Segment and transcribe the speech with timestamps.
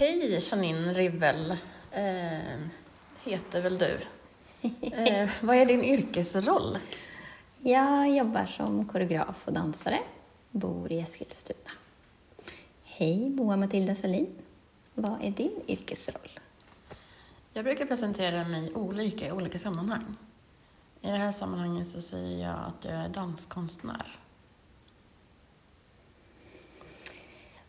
[0.00, 1.50] Hej Janine Rivel,
[1.92, 2.68] eh,
[3.24, 3.98] heter väl du.
[4.92, 6.78] Eh, vad är din yrkesroll?
[7.58, 9.98] Jag jobbar som koreograf och dansare,
[10.50, 11.70] bor i Eskilstuna.
[12.84, 14.34] Hej, Moa Matilda Salin.
[14.94, 16.40] Vad är din yrkesroll?
[17.52, 20.16] Jag brukar presentera mig olika i olika sammanhang.
[21.00, 24.18] I det här sammanhanget så säger jag att jag är danskonstnär.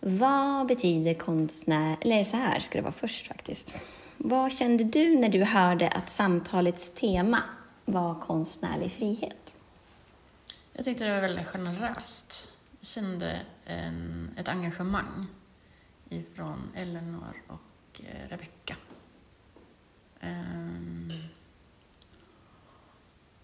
[0.03, 1.97] Vad betyder konstnär...
[2.01, 3.75] Eller så här ska det vara först faktiskt.
[4.17, 7.43] Vad kände du när du hörde att samtalets tema
[7.85, 9.55] var konstnärlig frihet?
[10.73, 12.47] Jag tyckte det var väldigt generöst.
[12.79, 15.27] Jag kände en, ett engagemang
[16.09, 18.75] ifrån Eleanor och eh, Rebecka.
[20.21, 21.13] Um, ehm,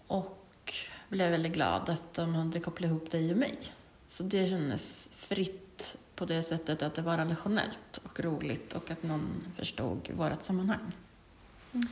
[0.06, 0.74] och
[1.08, 3.58] blev väldigt glad att de hade kopplat ihop dig och mig.
[4.08, 5.67] Så det kändes fritt
[6.18, 10.92] på det sättet att det var relationellt och roligt och att någon förstod vårt sammanhang.
[11.72, 11.88] Mm.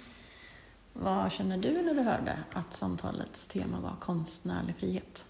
[0.93, 5.25] Vad känner du när du hörde att samtalets tema var konstnärlig frihet?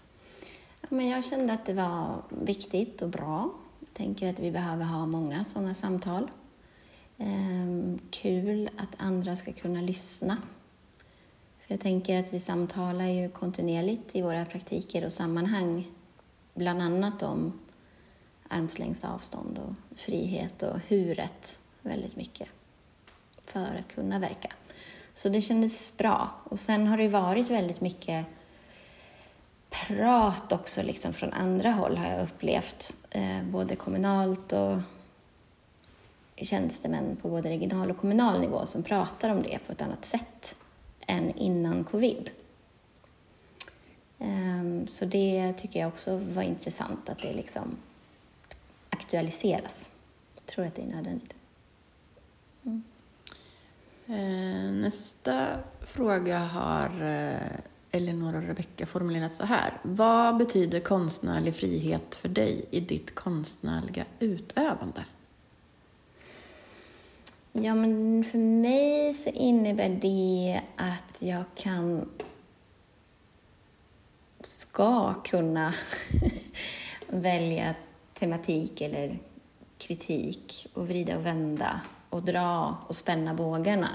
[0.89, 3.51] Men jag kände att det var viktigt och bra.
[3.79, 6.31] Jag tänker att vi behöver ha många sådana samtal.
[7.17, 10.37] Ehm, kul att andra ska kunna lyssna.
[11.59, 15.87] För jag tänker att vi samtalar ju kontinuerligt i våra praktiker och sammanhang,
[16.53, 17.53] bland annat om
[18.49, 22.47] armslängds avstånd och frihet och huret väldigt mycket
[23.45, 24.53] för att kunna verka.
[25.13, 26.29] Så det kändes bra.
[26.43, 28.25] Och sen har det varit väldigt mycket
[29.69, 34.77] prat också liksom från andra håll har jag upplevt, eh, både kommunalt och
[36.35, 40.55] tjänstemän på både regional och kommunal nivå som pratar om det på ett annat sätt
[41.07, 42.29] än innan covid.
[44.19, 47.77] Ehm, så det tycker jag också var intressant att det liksom
[48.97, 49.89] aktualiseras.
[50.35, 51.35] Jag tror att det är nödvändigt.
[52.65, 52.83] Mm.
[54.05, 55.47] Eh, nästa
[55.81, 57.59] fråga har eh,
[57.91, 59.73] Elinor och Rebecka formulerat så här.
[59.83, 65.05] Vad betyder konstnärlig frihet för dig i ditt konstnärliga utövande?
[67.51, 72.09] Ja, men för mig så innebär det att jag kan
[74.77, 75.73] ska kunna
[77.07, 77.75] välja
[78.19, 79.19] tematik eller
[79.77, 83.89] kritik och vrida och vända och dra och spänna bågarna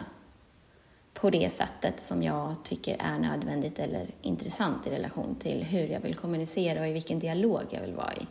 [1.14, 6.00] på det sättet som jag tycker är nödvändigt eller intressant i relation till hur jag
[6.00, 8.26] vill kommunicera och i vilken dialog jag vill vara i.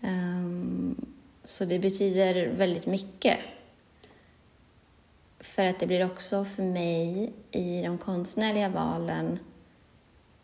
[0.00, 1.06] Um,
[1.44, 3.38] så det betyder väldigt mycket.
[5.40, 9.38] För att det blir också för mig i de konstnärliga valen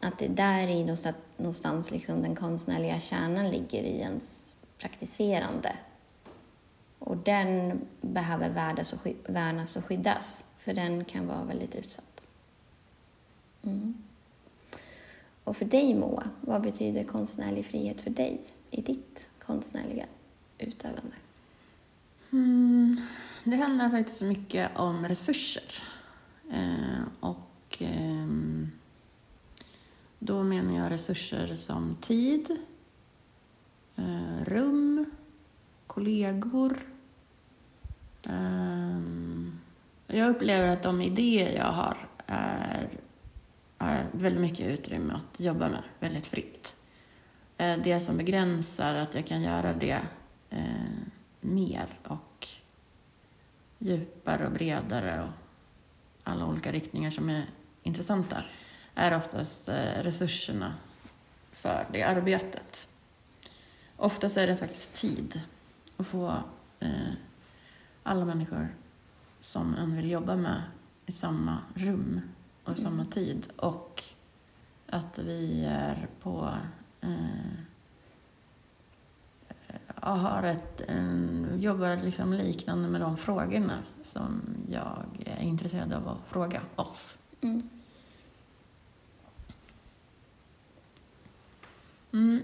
[0.00, 5.77] att det där i någonstans, någonstans liksom den konstnärliga kärnan ligger i ens praktiserande.
[6.99, 12.27] Och den behöver värdas och, värnas och skyddas, för den kan vara väldigt utsatt.
[13.62, 13.94] Mm.
[15.44, 18.41] Och för dig Moa, vad betyder konstnärlig frihet för dig
[18.71, 20.06] i ditt konstnärliga
[20.59, 21.17] utövande?
[22.32, 22.97] Mm,
[23.44, 25.82] det handlar faktiskt mycket om resurser.
[26.53, 27.82] Eh, och...
[27.82, 28.27] Eh,
[30.22, 32.56] då menar jag resurser som tid,
[33.97, 35.10] eh, rum,
[35.86, 36.78] kollegor.
[38.28, 39.00] Eh,
[40.06, 42.88] jag upplever att de idéer jag har är,
[43.78, 46.76] är väldigt mycket utrymme att jobba med, väldigt fritt.
[47.56, 50.00] Eh, det som begränsar att jag kan göra det
[51.41, 52.48] mer och
[53.78, 55.31] djupare och bredare och
[56.25, 57.44] alla olika riktningar som är
[57.82, 58.42] intressanta
[58.95, 60.75] är oftast eh, resurserna
[61.53, 62.89] för det arbetet.
[63.97, 65.41] Oftast är det faktiskt tid
[65.97, 66.34] att få
[66.81, 67.12] eh,
[68.03, 68.69] alla människor
[69.41, 70.62] som en vill jobba med
[71.06, 72.20] i samma rum
[72.64, 73.06] och i samma mm.
[73.06, 74.05] tid och
[74.87, 76.55] att vi är på
[77.00, 77.61] eh,
[80.03, 86.19] har ett, en, jobbar liksom liknande med de frågorna som jag är intresserad av att
[86.32, 87.19] fråga oss.
[87.41, 87.69] Mm.
[92.12, 92.41] Mm.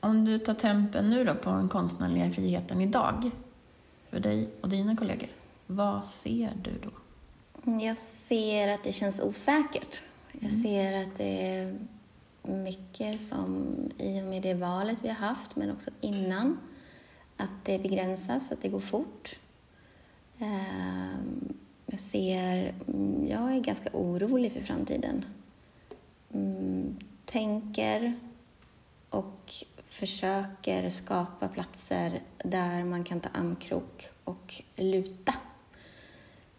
[0.00, 3.30] Om du tar tempen nu då på den konstnärliga friheten idag,
[4.10, 5.28] för dig och dina kollegor,
[5.66, 6.90] vad ser du då?
[7.80, 10.02] Jag ser att det känns osäkert.
[10.32, 10.62] Jag mm.
[10.62, 11.78] ser att det är
[12.42, 13.66] mycket som
[13.98, 16.58] i och med det valet vi har haft, men också innan,
[17.36, 19.38] att det begränsas, att det går fort.
[20.38, 21.54] Ehm,
[21.86, 22.74] jag ser,
[23.28, 25.24] jag är ganska orolig för framtiden.
[26.32, 28.14] Mm, tänker
[29.10, 29.54] och
[29.86, 35.34] försöker skapa platser där man kan ta armkrok och luta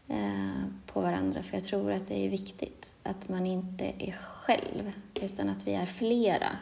[0.07, 1.43] eh, på varandra.
[1.43, 5.73] För jag tror att det är viktigt att man inte är själv, utan att vi
[5.73, 6.57] är flera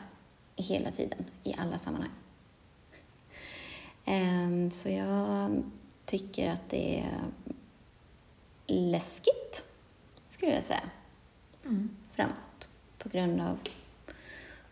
[0.55, 2.11] hela tiden, i alla sammanhang.
[4.05, 5.63] Ehm, så jag
[6.05, 7.21] tycker att det är
[8.67, 9.63] läskigt,
[10.29, 10.89] skulle jag säga,
[11.65, 11.89] mm.
[12.15, 12.69] framåt.
[12.97, 13.57] På grund av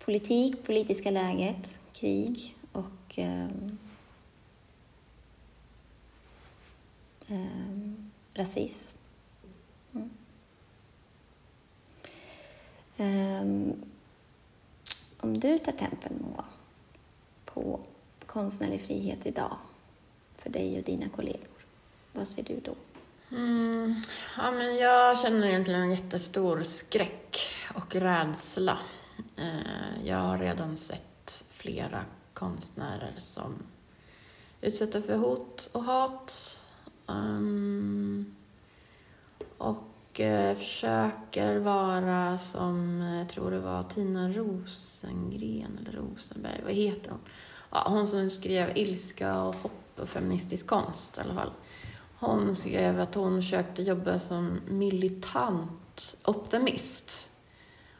[0.07, 3.47] politik, politiska läget, krig och eh,
[7.27, 7.91] eh,
[8.33, 8.97] rasism.
[9.93, 10.09] Mm.
[12.97, 13.75] Eh,
[15.19, 16.45] om du tar tempen, Moa,
[17.45, 17.79] på
[18.25, 19.57] konstnärlig frihet idag
[20.37, 21.65] för dig och dina kollegor,
[22.13, 22.75] vad ser du då?
[23.35, 23.95] Mm,
[24.37, 27.37] ja, men jag känner egentligen en jättestor skräck
[27.75, 28.79] och rädsla.
[29.37, 32.01] Eh, jag har redan sett flera
[32.33, 33.53] konstnärer som
[34.61, 36.59] utsätter för hot och hat.
[37.07, 38.35] Ehm,
[39.57, 46.73] och eh, försöker vara som, eh, jag tror det var Tina Rosengren eller Rosenberg, vad
[46.73, 47.19] heter hon?
[47.71, 51.51] Ja, hon som skrev Ilska och hopp och feministisk konst i alla fall.
[52.19, 57.29] Hon skrev att hon försökte jobba som militant optimist.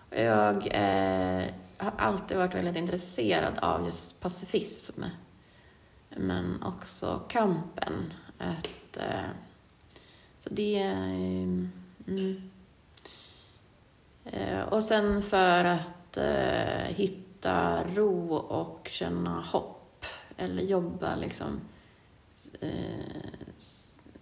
[0.10, 1.46] Jag eh,
[1.78, 5.04] har alltid varit väldigt intresserad av just pacifism.
[6.10, 8.14] Men också kampen.
[8.40, 9.30] Ett, eh,
[10.38, 10.82] så det...
[10.82, 10.94] Eh,
[12.08, 12.52] mm.
[14.26, 20.06] Eh, och sen för att eh, hitta ro och känna hopp.
[20.38, 21.62] Eller jobba liksom
[22.60, 22.70] eh,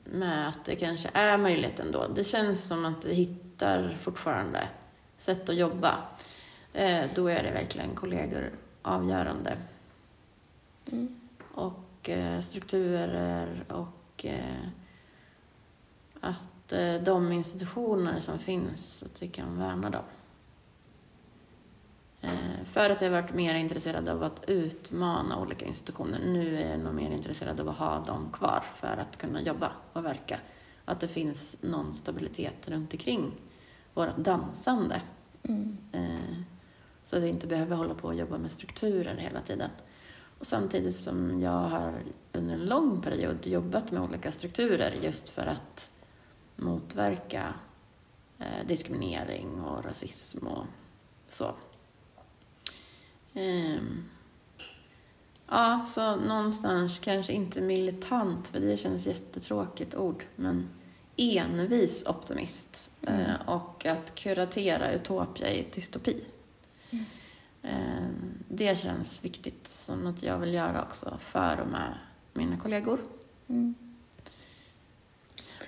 [0.03, 2.07] med att det kanske är möjligt ändå.
[2.07, 4.67] Det känns som att vi hittar fortfarande
[5.25, 5.97] sätt att jobba.
[6.73, 8.51] Eh, då är det verkligen kollegor
[8.81, 9.57] avgörande.
[10.91, 11.19] Mm.
[11.53, 14.67] Och eh, strukturer och eh,
[16.21, 16.73] att
[17.05, 20.03] de institutioner som finns, att vi kan värna dem.
[22.21, 26.19] Eh, för att jag har varit mer intresserad av att utmana olika institutioner.
[26.25, 29.71] Nu är jag nog mer intresserad av att ha dem kvar för att kunna jobba
[29.93, 30.39] och verka.
[30.85, 33.31] Att det finns någon stabilitet runt omkring
[33.95, 35.01] vårt dansande.
[35.43, 35.77] Mm.
[35.91, 36.37] Eh,
[37.03, 39.69] så att vi inte behöver hålla på och jobba med strukturen hela tiden.
[40.39, 41.93] Och samtidigt som jag har
[42.33, 45.91] under en lång period jobbat med olika strukturer just för att
[46.55, 47.53] motverka
[48.39, 50.65] eh, diskriminering och rasism och
[51.27, 51.55] så.
[53.33, 54.05] Um,
[55.47, 60.69] ja, så någonstans kanske inte militant, för det känns jättetråkigt ord, men
[61.17, 62.91] envis optimist.
[63.01, 63.19] Mm.
[63.19, 66.23] Uh, och att kuratera utopia i dystopi.
[66.89, 67.05] Mm.
[67.63, 68.09] Uh,
[68.47, 71.97] det känns viktigt, som något jag vill göra också för och med
[72.33, 72.99] mina kollegor.
[73.47, 73.75] Mm.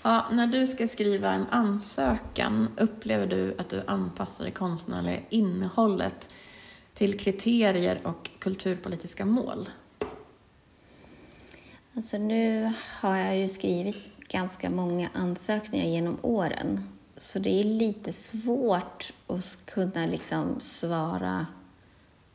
[0.02, 6.30] Ja, när du ska skriva en ansökan, upplever du att du anpassar det konstnärliga innehållet
[6.94, 9.70] till kriterier och kulturpolitiska mål?
[11.96, 16.84] Alltså nu har jag ju skrivit ganska många ansökningar genom åren.
[17.18, 21.48] Så det är lite svårt att kunna liksom svara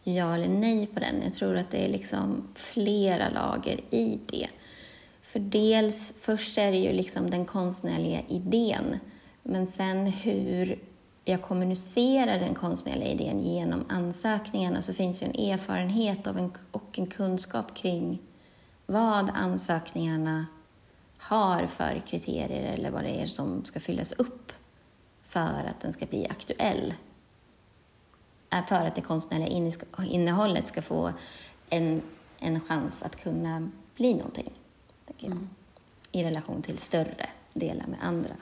[0.02, 1.22] ja eller nej på den.
[1.22, 4.49] Jag tror att det är liksom flera lager i det.
[5.22, 8.99] För dels, först är det ju liksom den konstnärliga idén,
[9.42, 10.78] men sen hur
[11.25, 16.99] jag kommunicerar den konstnärliga idén genom ansökningarna så finns ju en erfarenhet av en, och
[16.99, 18.18] en kunskap kring
[18.87, 20.46] vad ansökningarna
[21.22, 24.52] har för kriterier eller vad det är som ska fyllas upp
[25.28, 26.94] för att den ska bli aktuell.
[28.68, 31.12] För att det konstnärliga innehållet ska få
[31.68, 32.02] en,
[32.38, 34.50] en chans att kunna bli någonting.
[35.18, 35.48] Mm.
[36.12, 38.34] I relation till större delar med andra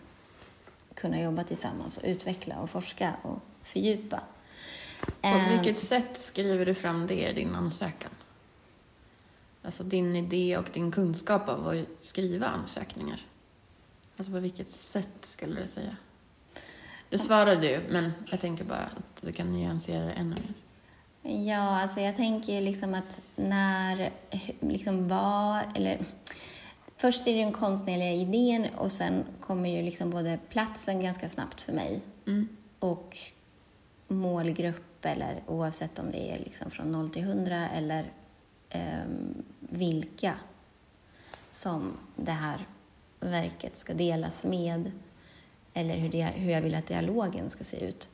[0.95, 4.21] kunna jobba tillsammans och utveckla och forska och fördjupa.
[5.01, 5.51] På ehm.
[5.51, 8.11] vilket sätt skriver du fram det i din ansökan?
[9.63, 13.21] Alltså din idé och din kunskap av att skriva ansökningar.
[14.17, 15.97] Alltså på vilket sätt skulle du säga?
[17.09, 20.55] Du svarade ju, men jag tänker bara att du kan nyansera det ännu mer.
[21.47, 24.11] Ja, alltså jag tänker liksom att när,
[24.61, 26.07] liksom var, eller
[27.01, 31.61] Först är det den konstnärliga idén och sen kommer ju liksom både platsen ganska snabbt
[31.61, 32.49] för mig mm.
[32.79, 33.17] och
[34.09, 38.13] målgrupp eller oavsett om det är liksom från 0 till 100 eller
[38.71, 39.05] eh,
[39.61, 40.35] vilka
[41.51, 42.67] som det här
[43.21, 44.93] verket ska delas med
[45.75, 48.09] eller hur, det, hur jag vill att dialogen ska se ut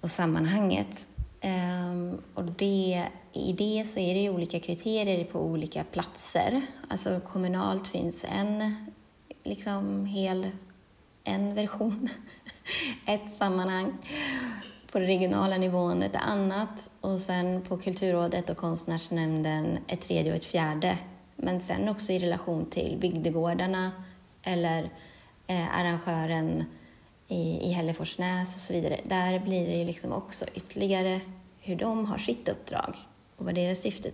[0.00, 1.08] och sammanhanget.
[1.42, 6.62] Um, och det, I det så är det ju olika kriterier på olika platser.
[6.88, 8.74] Alltså kommunalt finns en
[9.42, 10.50] liksom hel
[11.24, 12.08] en version,
[13.06, 13.92] ett sammanhang.
[14.94, 20.36] På den regionala nivån ett annat och sen på Kulturrådet och Konstnärsnämnden ett tredje och
[20.36, 20.98] ett fjärde.
[21.36, 23.92] Men sen också i relation till bygdegårdarna
[24.42, 24.90] eller
[25.46, 26.64] eh, arrangören
[27.28, 29.00] i, i Hälleforsnäs och så vidare.
[29.04, 31.20] Där blir det ju liksom också ytterligare
[31.60, 32.96] hur de har sitt uppdrag
[33.36, 34.10] och vad deras syfte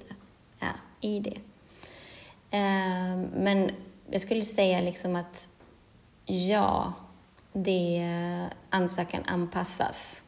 [0.60, 1.36] är i det.
[2.50, 3.70] Eh, men
[4.10, 5.48] jag skulle säga liksom att
[6.26, 6.92] ja,
[7.52, 8.06] det
[8.70, 10.22] ansökan anpassas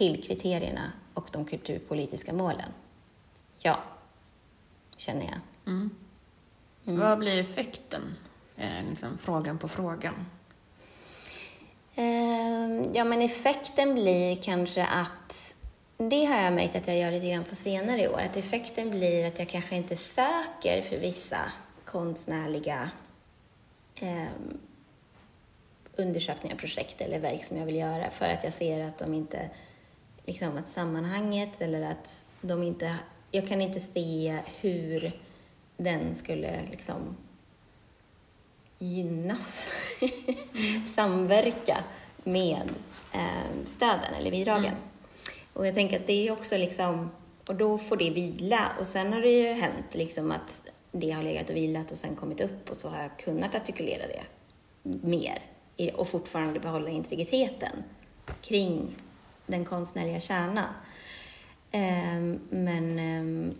[0.00, 2.72] till kriterierna och de kulturpolitiska målen.
[3.58, 3.82] Ja,
[4.96, 5.40] känner jag.
[5.66, 5.90] Mm.
[6.86, 7.00] Mm.
[7.00, 8.02] Vad blir effekten?
[8.56, 10.14] Eh, liksom frågan på frågan.
[11.94, 15.54] Eh, ja, men effekten blir kanske att
[15.96, 18.20] det har jag märkt att jag gör lite grann på senare år.
[18.20, 21.52] Att effekten blir att jag kanske inte söker för vissa
[21.84, 22.90] konstnärliga
[23.94, 24.26] eh,
[25.96, 29.50] undersökningar, projekt eller verk som jag vill göra för att jag ser att de inte,
[30.30, 32.96] liksom att sammanhanget eller att de inte,
[33.30, 35.12] jag kan inte se hur
[35.76, 37.16] den skulle liksom
[38.78, 39.66] gynnas,
[40.00, 40.86] mm.
[40.88, 41.84] samverka
[42.24, 42.68] med
[43.12, 44.64] eh, stöden eller bidragen.
[44.64, 44.78] Mm.
[45.52, 47.10] Och jag tänker att det är också liksom,
[47.46, 51.22] och då får det vila och sen har det ju hänt liksom att det har
[51.22, 54.22] legat och vilat och sen kommit upp och så har jag kunnat artikulera det
[54.82, 55.42] mer
[55.94, 57.84] och fortfarande behålla integriteten
[58.40, 58.88] kring
[59.50, 60.68] den konstnärliga kärnan.
[61.70, 63.54] Ehm, men ehm,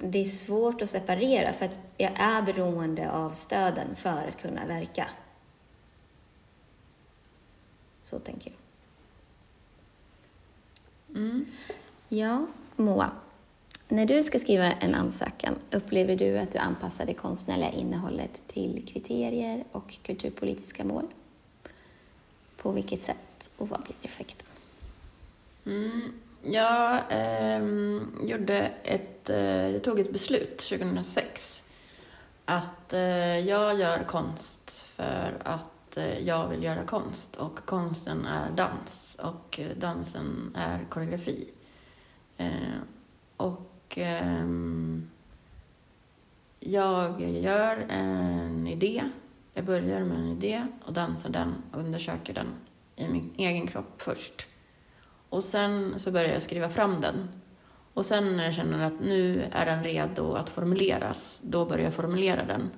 [0.00, 4.66] det är svårt att separera för att jag är beroende av stöden för att kunna
[4.66, 5.08] verka.
[8.04, 8.58] Så tänker jag.
[11.16, 11.46] Mm.
[12.08, 13.10] Ja, Moa.
[13.88, 18.86] När du ska skriva en ansökan, upplever du att du anpassar det konstnärliga innehållet till
[18.86, 21.06] kriterier och kulturpolitiska mål?
[22.56, 24.46] På vilket sätt och vad blir effekten?
[25.68, 27.62] Mm, jag eh,
[28.28, 31.64] gjorde ett, eh, jag tog ett beslut 2006
[32.44, 38.50] att eh, jag gör konst för att eh, jag vill göra konst och konsten är
[38.50, 41.50] dans och dansen är koreografi.
[42.36, 42.78] Eh,
[43.36, 44.46] och eh,
[46.60, 49.02] jag gör en idé.
[49.54, 52.46] Jag börjar med en idé och dansar den och undersöker den
[52.96, 54.46] i min egen kropp först.
[55.28, 57.28] Och sen så börjar jag skriva fram den.
[57.94, 61.94] Och sen när jag känner att nu är den redo att formuleras, då börjar jag
[61.94, 62.70] formulera den.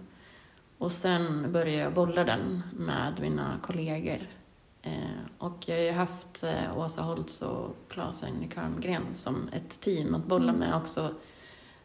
[0.78, 4.18] Och sen börjar jag bolla den med mina kollegor.
[4.82, 4.92] Eh,
[5.38, 8.54] och jag har ju haft eh, Åsa Holtz och Claes Engelk
[9.12, 11.14] som ett team att bolla med också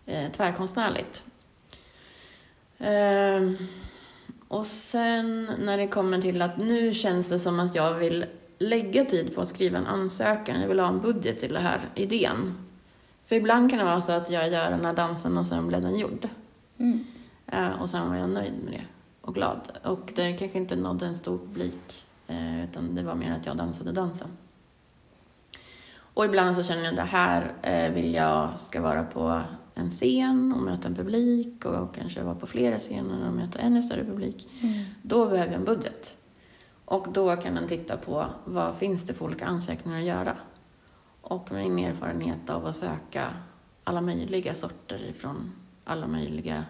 [0.05, 1.23] eh, tvärkonstnärligt.
[2.77, 3.51] Eh,
[4.47, 8.25] och sen när det kommer till att nu känns det som att jag vill
[8.57, 11.81] lägga tid på att skriva en ansökan, jag vill ha en budget till den här
[11.95, 12.57] idén.
[13.25, 15.81] För ibland kan det vara så att jag gör den här dansen och sen blev
[15.81, 16.27] den gjord.
[16.77, 17.05] Mm.
[17.47, 18.85] Eh, och sen var jag nöjd med det
[19.21, 19.71] och glad.
[19.83, 23.57] Och det kanske inte nådde en stor publik, eh, utan det var mer att jag
[23.57, 24.27] dansade dansen.
[25.97, 29.41] Och ibland så känner jag att det här eh, vill jag ska vara på
[29.75, 33.81] en scen och möta en publik och kanske vara på flera scener och möta ännu
[33.81, 34.47] större publik.
[34.61, 34.85] Mm.
[35.01, 36.17] Då behöver jag en budget.
[36.85, 40.37] Och då kan man titta på vad finns det för olika ansökningar att göra.
[41.21, 43.23] Och min erfarenhet av att söka
[43.83, 45.51] alla möjliga sorter ifrån
[45.83, 46.65] alla möjliga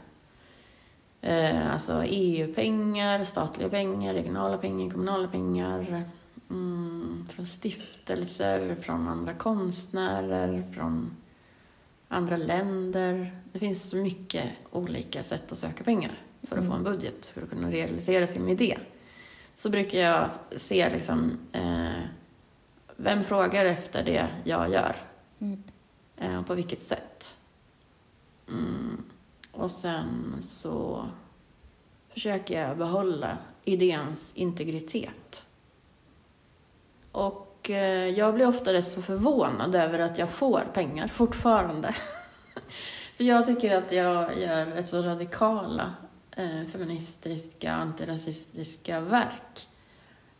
[1.21, 6.03] eh, alltså EU-pengar, statliga pengar, regionala pengar, kommunala pengar,
[6.49, 11.15] mm, från stiftelser, från andra konstnärer, från
[12.07, 13.31] andra länder.
[13.51, 16.11] Det finns så mycket olika sätt att söka pengar
[16.43, 16.71] för att mm.
[16.71, 18.77] få en budget, för att kunna realisera sin idé.
[19.55, 22.03] Så brukar jag se liksom, eh,
[22.95, 24.95] vem frågar efter det jag gör?
[25.39, 25.63] Mm.
[26.17, 27.37] Eh, och på vilket sätt?
[28.47, 29.03] Mm.
[29.51, 31.05] Och sen så
[32.09, 35.45] försöker jag behålla idéns integritet.
[37.11, 41.91] Och Eh, jag blir ofta rätt så förvånad över att jag får pengar fortfarande.
[43.17, 45.93] För jag tycker att jag gör rätt så radikala
[46.71, 49.67] feministiska, antirasistiska verk.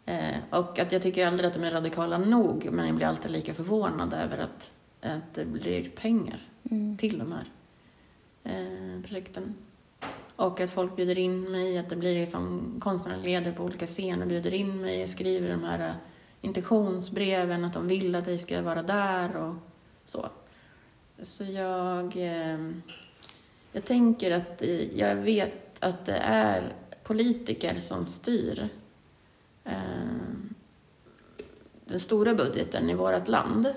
[0.06, 3.32] Eh, och att jag tycker aldrig att de är radikala nog, men jag blir alltid
[3.32, 6.98] lika förvånad över att, att det blir pengar mm.
[6.98, 7.52] till de här
[8.44, 9.56] eh, projekten.
[10.36, 14.25] Och att folk bjuder in mig, att det blir liksom konstnärliga ledare på olika scener
[14.25, 15.94] bjuder in mig och skriver de här
[16.42, 19.56] intentionsbreven, att de vill att vi ska vara där och
[20.06, 20.30] Så,
[21.22, 22.72] så jag, eh,
[23.72, 28.70] jag tänker att eh, jag vet att det är politiker som styr
[29.63, 29.74] eh,
[31.86, 33.74] den stora budgeten i vårt land.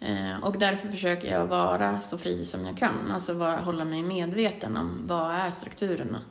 [0.00, 4.02] Eh, och därför försöker jag vara så fri som jag kan, alltså vara, hålla mig
[4.02, 6.22] medveten om vad är strukturerna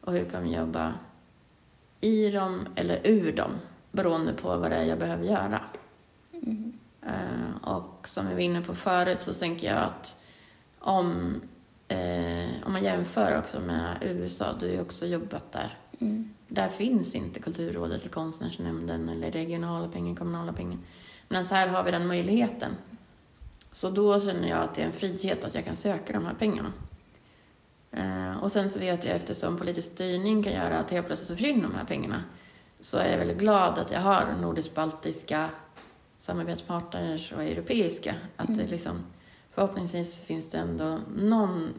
[0.00, 0.94] och hur kan vi jobba
[2.00, 3.50] i dem eller ur dem
[3.92, 5.60] beroende på vad det är jag behöver göra.
[6.32, 6.72] Mm.
[7.02, 10.16] Eh, och som vi var inne på förut så tänker jag att
[10.78, 11.40] om,
[11.90, 15.78] eh, om man jämför också med USA, du har ju också jobbat där.
[16.00, 16.34] Mm.
[16.48, 20.78] Där finns inte Kulturrådet eller Konstnärsnämnden eller regionala pengar, kommunala pengar.
[21.28, 22.76] Men så här har vi den möjligheten.
[23.72, 26.34] Så då känner jag att det är en frihet att jag kan söka de här
[26.34, 26.72] pengarna.
[27.90, 31.62] Eh, och sen så vet jag eftersom politisk styrning kan göra att helt plötsligt försvinner
[31.62, 32.22] de här pengarna
[32.80, 35.48] så är jag väldigt glad att jag har nordisk-baltiska
[36.18, 38.14] samarbetspartners och europeiska.
[38.36, 39.04] Att det liksom,
[39.50, 41.74] förhoppningsvis finns det ändå någon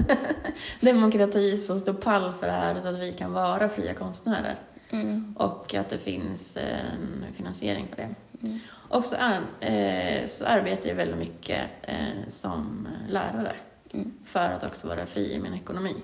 [0.80, 4.58] demokrati som står pall för det här så att vi kan vara fria konstnärer.
[4.90, 5.36] Mm.
[5.38, 8.14] Och att det finns en finansiering för det.
[8.46, 8.60] Mm.
[8.70, 13.56] Och så, är, eh, så arbetar jag väldigt mycket eh, som lärare
[13.94, 14.12] Mm.
[14.24, 15.94] för att också vara fri i min ekonomi.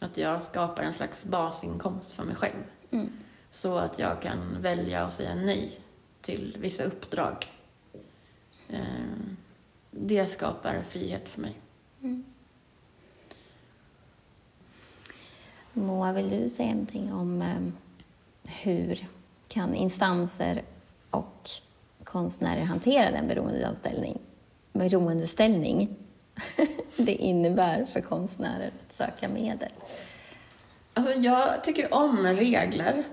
[0.00, 2.62] Att jag skapar en slags basinkomst för mig själv.
[2.90, 3.12] Mm.
[3.50, 5.80] Så att jag kan välja att säga nej
[6.20, 7.46] till vissa uppdrag.
[8.68, 9.01] Eh,
[10.06, 11.54] det skapar frihet för mig.
[12.02, 12.24] Mm.
[15.72, 17.72] Moa, vill du säga någonting om eh,
[18.62, 19.06] hur
[19.48, 20.62] kan instanser
[21.10, 21.50] och
[22.04, 24.18] konstnärer hantera den beroendeställning,
[24.72, 25.96] beroendeställning
[26.96, 29.72] det innebär för konstnärer att söka medel?
[30.94, 33.04] Alltså jag tycker om regler.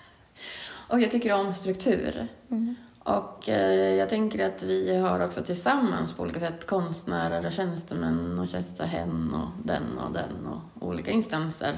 [0.88, 2.28] och jag tycker om struktur.
[2.50, 2.74] Mm.
[3.04, 8.38] Och eh, jag tänker att vi har också tillsammans på olika sätt konstnärer och tjänstemän
[8.38, 11.74] och tjänstehän och den och den och olika instanser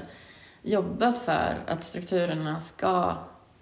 [0.62, 3.14] jobbat för att strukturerna ska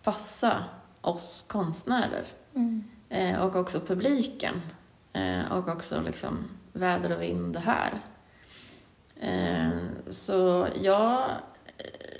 [0.02, 0.64] passa
[1.00, 2.24] oss konstnärer
[2.54, 2.84] Mm.
[3.08, 4.54] eh, och också publiken
[5.12, 6.38] eh, och också liksom
[6.72, 8.00] väder och vind här.
[10.10, 11.30] Så jag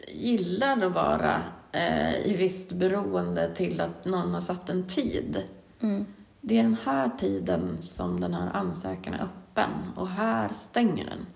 [0.09, 1.43] gillar att vara
[1.75, 5.43] eh, i visst beroende till att någon har satt en tid.
[5.81, 6.07] Mm.
[6.41, 11.27] Det är den här tiden som den här ansökan är öppen och här stänger den.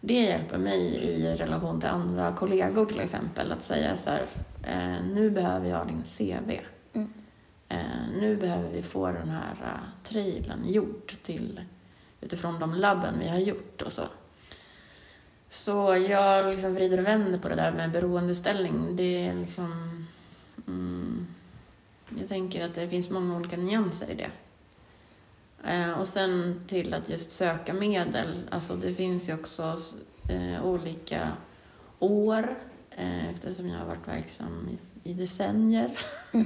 [0.00, 4.26] Det hjälper mig i relation till andra kollegor till exempel att säga så här,
[4.62, 6.60] eh, nu behöver jag din CV.
[6.92, 7.12] Mm.
[7.68, 11.60] Eh, nu behöver vi få den här uh, trailern gjord till,
[12.20, 14.02] utifrån de labben vi har gjort och så.
[15.52, 18.96] Så jag liksom vrider och vänder på det där med beroendeställning.
[18.96, 20.06] Det är liksom...
[20.66, 21.26] Mm,
[22.18, 24.30] jag tänker att det finns många olika nyanser i det.
[25.70, 28.48] Eh, och sen till att just söka medel.
[28.50, 29.78] Alltså det finns ju också
[30.28, 31.28] eh, olika
[31.98, 32.56] år
[32.90, 34.68] eh, eftersom jag har varit verksam
[35.04, 35.90] i, i decennier.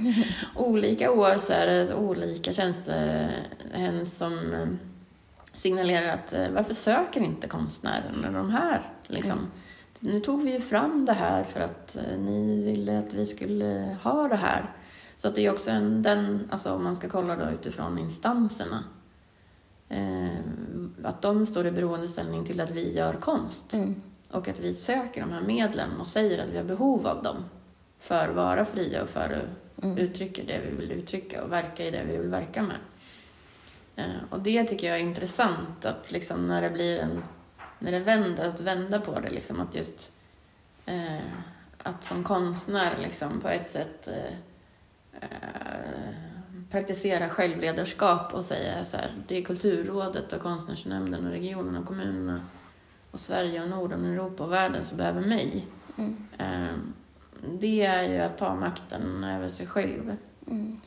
[0.55, 4.67] olika år så är det olika tjänstehän som eh,
[5.53, 8.81] signalerar att eh, varför söker inte konstnären de här?
[9.07, 9.31] Liksom.
[9.39, 9.49] Mm.
[9.99, 13.97] Nu tog vi ju fram det här för att eh, ni ville att vi skulle
[14.03, 14.73] ha det här.
[15.17, 18.83] Så att det är också en, den, alltså om man ska kolla då utifrån instanserna,
[19.89, 20.27] eh,
[21.03, 24.01] att de står i beroendeställning till att vi gör konst Mm.
[24.31, 27.35] och att vi söker de här medlen och säger att vi har behov av dem
[27.99, 29.97] för att vara fria och för att Mm.
[29.97, 32.77] uttrycka det vi vill uttrycka och verka i det vi vill verka med.
[33.95, 37.23] Eh, och det tycker jag är intressant att liksom när det blir en,
[37.79, 40.11] när det vänder, att vända på det liksom att just
[40.85, 41.19] eh,
[41.83, 44.33] att som konstnär liksom på ett sätt eh,
[45.21, 46.15] eh,
[46.71, 52.41] praktisera självledarskap och säga så här, det är Kulturrådet och Konstnärsnämnden och regionen och kommunerna
[53.11, 55.65] och Sverige och Norden och Europa och världen som behöver mig.
[55.97, 56.27] Mm.
[56.37, 56.77] Eh,
[57.59, 60.17] det är ju att ta makten över sig själv.
[60.47, 60.81] Mm.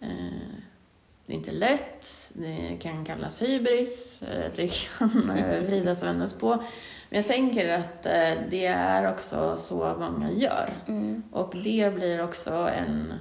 [0.00, 0.60] Eh,
[1.30, 6.34] det är inte lätt, det kan kallas hybris, eh, det kan eh, vridas och vändas
[6.34, 6.48] på.
[7.10, 10.70] Men jag tänker att eh, det är också så många gör.
[10.86, 11.22] Mm.
[11.32, 13.14] Och det blir också en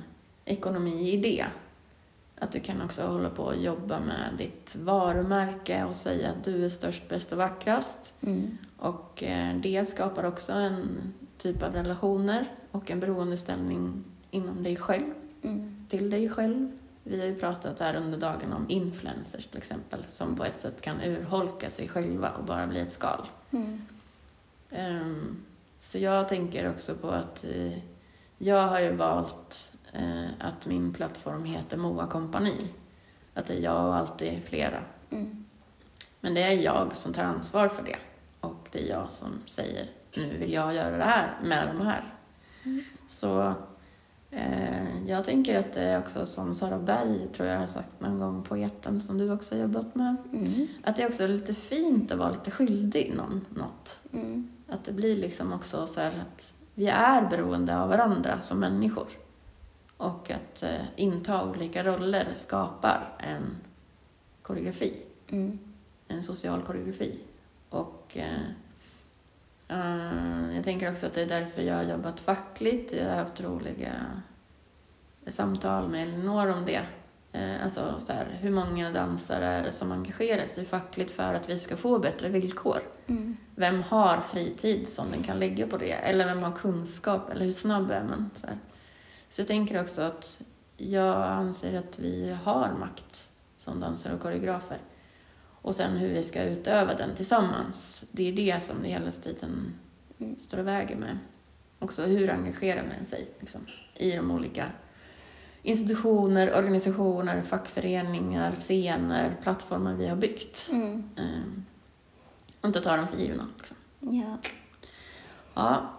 [0.45, 1.45] ekonomi i det.
[2.39, 6.65] Att du kan också hålla på och jobba med ditt varumärke och säga att du
[6.65, 8.13] är störst, bäst och vackrast.
[8.22, 8.58] Mm.
[8.78, 9.24] Och
[9.56, 15.86] det skapar också en typ av relationer och en beroendeställning inom dig själv, Mm.
[15.89, 16.72] till dig själv.
[17.10, 20.82] Vi har ju pratat här under dagen om influencers till exempel, som på ett sätt
[20.82, 23.28] kan urholka sig själva och bara bli ett skal.
[23.52, 23.82] Mm.
[24.72, 25.43] Ehm,
[25.80, 27.78] Så jag tänker också på att eh,
[28.38, 32.67] jag har ju valt eh, att min plattform heter Moa Kompani.
[33.34, 34.84] Att det är jag och alltid flera.
[35.10, 35.45] Mm.
[36.19, 37.98] Men det är jag som tar ansvar för det.
[38.39, 42.04] Och det är jag som säger, nu vill jag göra det här med de här.
[43.08, 43.54] Så eh,
[45.08, 48.44] jag tänker att det är också som Sara Berg, tror jag har sagt någon gång,
[48.44, 50.15] poeten som du också har jobbat med.
[50.34, 50.68] Mm.
[50.84, 54.00] Att det är också lite fint att vara lite skyldig någon något.
[54.13, 54.50] Mm.
[54.68, 59.08] Att det blir liksom också så här att vi är beroende av varandra som människor.
[59.98, 63.58] Och att eh, inta olika roller skapar en
[64.42, 64.94] koreografi,
[65.32, 65.60] Mm.
[66.08, 67.20] en social koreografi.
[67.70, 68.39] Och eh, eh,
[70.55, 72.93] jag tänker också att det är därför jag har jobbat fackligt.
[72.93, 73.93] Jag har haft roliga
[75.27, 76.82] samtal med Elinor om det.
[77.32, 81.49] Eh, alltså så här, hur många dansare är det som engagerar sig fackligt för att
[81.49, 82.79] vi ska få bättre villkor?
[83.08, 83.38] Mm.
[83.55, 85.91] Vem har fritid som den kan lägga på det?
[85.91, 87.29] Eller vem har kunskap?
[87.29, 88.29] Eller hur snabb är man?
[88.36, 88.58] Så, här.
[89.29, 90.41] så jag tänker också att
[90.77, 94.77] jag anser att vi har makt som dansare och koreografer.
[95.62, 98.04] Och sen hur vi ska utöva den tillsammans.
[98.12, 99.74] Det är det som det hela tiden
[100.39, 101.17] står och väger med.
[101.80, 103.62] Också hur engagerar man sig liksom,
[103.95, 104.65] i de olika
[105.63, 110.69] institutioner, organisationer, fackföreningar, scener, plattformar vi har byggt.
[110.72, 111.10] Mm.
[111.17, 111.65] Ehm,
[112.62, 113.48] och inte ta dem för givna.
[113.58, 113.78] Liksom.
[114.00, 114.38] Ja.
[115.54, 115.93] Ja.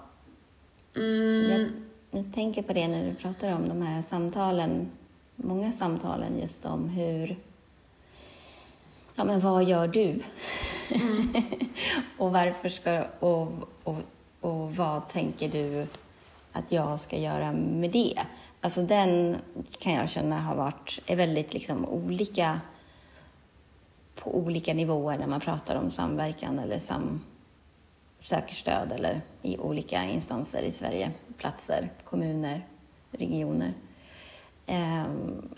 [0.97, 1.51] Mm.
[1.51, 1.71] Jag,
[2.11, 4.91] jag tänker på det när du pratar om de här samtalen,
[5.37, 7.37] många samtalen just om hur,
[9.21, 10.09] ja men vad gör du?
[12.19, 13.49] och varför ska, och,
[13.85, 13.97] och,
[14.41, 15.87] och vad tänker du
[16.53, 18.21] att jag ska göra med det?
[18.61, 19.37] Alltså den
[19.81, 22.61] kan jag känna har varit, är väldigt liksom olika
[24.15, 27.25] på olika nivåer när man pratar om samverkan eller sam,
[28.19, 32.67] söker stöd eller i olika instanser i Sverige, platser, kommuner,
[33.11, 33.73] regioner.
[34.67, 35.49] Ehm,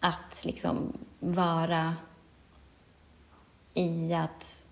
[0.00, 1.94] att liksom vara
[3.74, 4.64] i att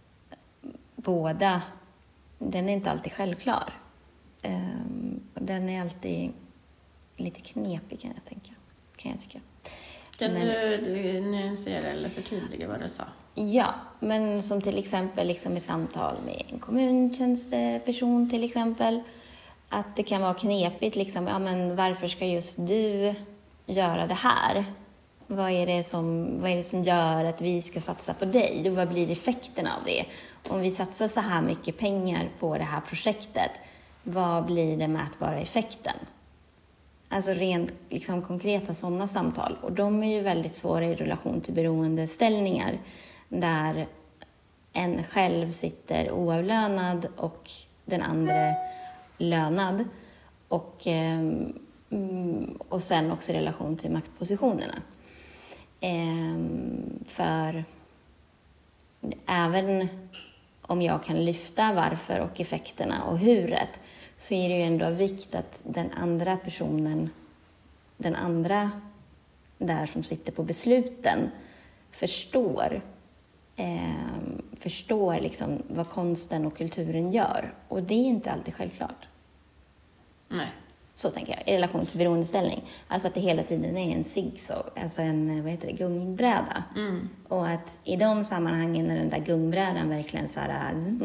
[0.97, 1.63] båda,
[2.39, 3.73] den är inte alltid självklar.
[4.43, 6.33] Ehm, den är alltid
[7.17, 8.53] lite knepig kan jag tänka,
[8.97, 9.41] kan jag tycka.
[10.17, 13.05] Kan Men- du nyansera eller förtydliga vad du sa?
[13.35, 19.03] Ja, men som till exempel liksom i samtal med en kommuntjänsteperson till exempel.
[19.69, 23.15] Att det kan vara knepigt liksom, ja men varför ska just du
[23.67, 24.65] göra det här?
[25.33, 28.71] Vad är det som, vad är det som gör att vi ska satsa på dig?
[28.71, 30.05] Och vad blir effekten av det?
[30.49, 33.51] Om vi satsar så här mycket pengar på det här projektet,
[34.03, 35.97] vad blir den mätbara effekten?
[37.09, 39.57] Alltså rent liksom, konkreta sådana samtal.
[39.63, 42.79] Och de är ju väldigt svåra i relation till beroendeställningar
[43.29, 43.87] där
[44.73, 47.51] en själv sitter oavlönad och
[47.85, 48.55] den andra
[49.19, 49.85] lönad.
[50.49, 51.53] Och, ehm,
[51.91, 54.75] mm, och sen också i relation till maktpositionerna.
[55.81, 57.65] Ehm, för
[59.27, 59.89] även
[60.63, 63.81] om jag kan lyfta varför och effekterna och huret
[64.17, 67.11] så är det ju ändå av vikt att den andra personen,
[67.97, 68.71] den andra
[69.59, 71.31] där som sitter på besluten
[71.91, 72.83] förstår
[73.57, 74.11] eh,
[74.61, 77.55] förstår liksom vad konsten och kulturen gör.
[77.69, 79.09] Och det är inte alltid självklart.
[80.29, 80.53] Nej.
[81.01, 82.63] Så tänker jag, i relation till beroendeställning.
[82.89, 86.65] Alltså att det hela tiden är en zigzag, alltså en vad heter det, gungbräda.
[86.77, 87.09] Mm.
[87.29, 91.03] Och att i de sammanhangen när den där gungbrädan verkligen så här, zzz,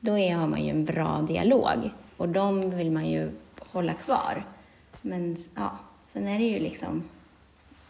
[0.00, 1.90] då är, har man ju en bra dialog.
[2.16, 4.44] Och de vill man ju hålla kvar.
[5.02, 7.04] Men ja, sen är det ju liksom,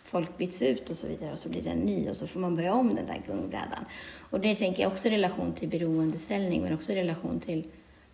[0.05, 2.41] folk byts ut och så vidare och så blir det en ny och så får
[2.41, 3.85] man börja om den där gungbrädan.
[4.31, 7.65] Och det tänker jag också i relation till beroendeställning men också i relation till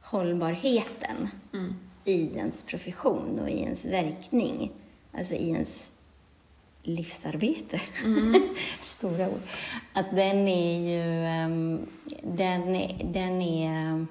[0.01, 1.75] hållbarheten Mm.
[2.07, 4.73] I ens profession och i ens verkning.
[5.19, 5.91] Alltså i ens
[6.83, 7.81] livsarbete.
[8.83, 9.41] Stora ord.
[9.93, 11.25] Att den är ju...
[11.27, 11.87] ehm,
[12.23, 14.07] den, är- den är...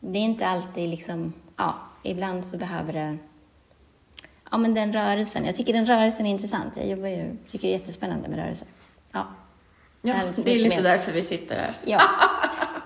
[0.00, 1.32] Det är inte alltid liksom...
[1.56, 3.16] Ja, ibland så behöver det...
[4.50, 5.44] Ja, men den rörelsen.
[5.44, 6.72] Jag tycker den rörelsen är intressant.
[6.76, 8.68] Jag jobbar ju, tycker det är jättespännande med rörelser.
[9.12, 9.26] Ja.
[10.02, 11.74] Ja, det är lite mer- därför vi sitter här.
[11.84, 12.00] Ja.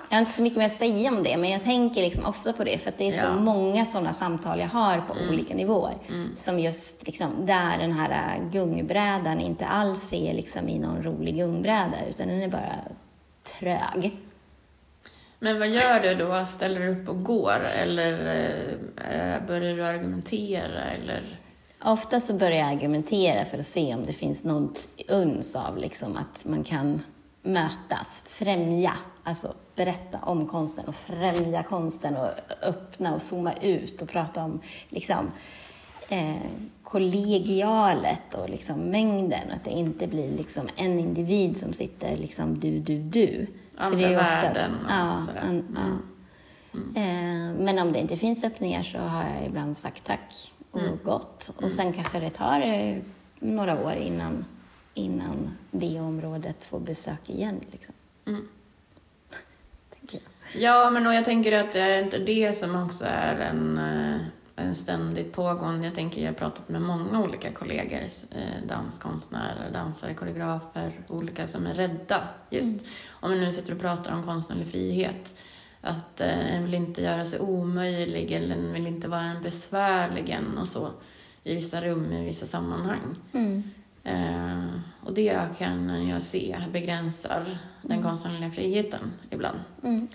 [0.09, 2.53] Jag har inte så mycket mer att säga om det, men jag tänker liksom ofta
[2.53, 3.27] på det för att det är så Ja.
[3.31, 3.45] Mm.
[3.45, 5.95] många sådana samtal jag har på olika nivåer.
[6.37, 11.37] Som just liksom, där den här äh, gungbrädan inte alls är liksom i någon rolig
[11.37, 12.75] gungbräda, utan den är bara
[13.59, 14.17] trög.
[15.39, 16.45] Men vad gör du då?
[16.45, 17.61] Ställer du upp och går?
[17.83, 18.13] Eller
[18.97, 20.83] eh, börjar du argumentera?
[20.85, 21.23] Eller?
[21.85, 26.17] Ofta så börjar jag argumentera för att se om det finns något uns av liksom
[26.17, 27.01] att man kan
[27.43, 28.93] mötas, främja,
[29.29, 32.29] alltså berätta om konsten och främja konsten och
[32.63, 35.31] öppna och zooma ut och prata om liksom
[36.09, 36.37] eh,
[36.83, 39.51] kollegialet och liksom mängden.
[39.51, 43.47] Att det inte blir liksom en individ som sitter liksom du, du, du.
[43.77, 45.43] Andra det är ju värden och ja, sådär.
[45.43, 45.67] Mm.
[45.75, 45.99] ja.
[47.01, 50.99] Eh, men om det inte finns öppningar så har jag ibland sagt tack och Mm.
[51.05, 51.53] gått.
[51.63, 52.97] Och sen kanske det tar eh,
[53.41, 54.45] några år innan,
[54.95, 57.61] innan det området får besök igen.
[57.73, 57.95] Liksom.
[60.53, 60.63] Mm.
[60.63, 64.21] Ja, men och jag tänker att det är inte det som också är en, eh,
[64.57, 65.85] en ständigt pågående...
[65.85, 71.67] Jag tänker, jag har pratat med många olika kollegor, eh, danskonstnärer, dansare, koreografer, olika som
[71.67, 72.87] är rädda just.
[73.11, 75.35] Om vi nu sitter och pratar om konstnärlig frihet,
[75.81, 80.59] att eh, en vill inte göra sig omöjlig eller en vill inte vara en besvärligen
[80.59, 80.91] och så
[81.45, 83.17] i vissa rum, i vissa sammanhang.
[83.33, 83.63] Mm.
[84.05, 89.59] Eh, och det kan jag se begränsar den konstnärliga friheten ibland.
[89.83, 90.09] Mm.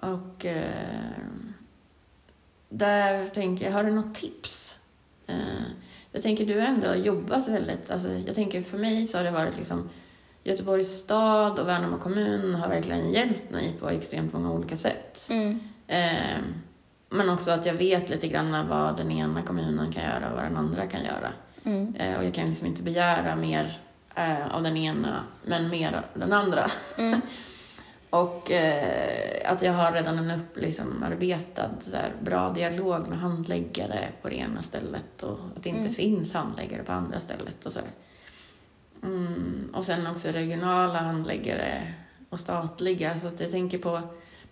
[0.00, 1.18] Och eh,
[2.68, 4.78] där tänker jag, har du något tips?
[5.26, 5.36] Eh,
[6.12, 9.30] jag tänker, du har ändå jobbat väldigt, alltså, jag tänker för mig så har det
[9.30, 9.88] varit liksom
[10.44, 15.26] Göteborgs stad och Värnamo kommun har verkligen hjälpt mig på extremt många olika sätt.
[15.30, 15.60] Mm.
[15.86, 16.38] Eh,
[17.08, 20.44] men också att jag vet lite grann vad den ena kommunen kan göra och vad
[20.44, 21.32] den andra kan göra.
[21.64, 21.94] Mm.
[21.94, 23.78] Eh, och jag kan liksom inte begära mer
[24.14, 26.66] eh, av den ena, men mer av den andra.
[26.98, 27.20] Mm.
[28.22, 31.04] och eh, att jag har redan en upp, liksom,
[32.22, 35.94] bra dialog med handläggare på det ena stället och att det inte Mm.
[35.94, 37.66] finns handläggare på andra stället.
[37.66, 37.80] Och, så.
[39.02, 41.94] Mm, och sen också regionala handläggare
[42.28, 43.18] och statliga.
[43.18, 43.90] Så att jag tänker på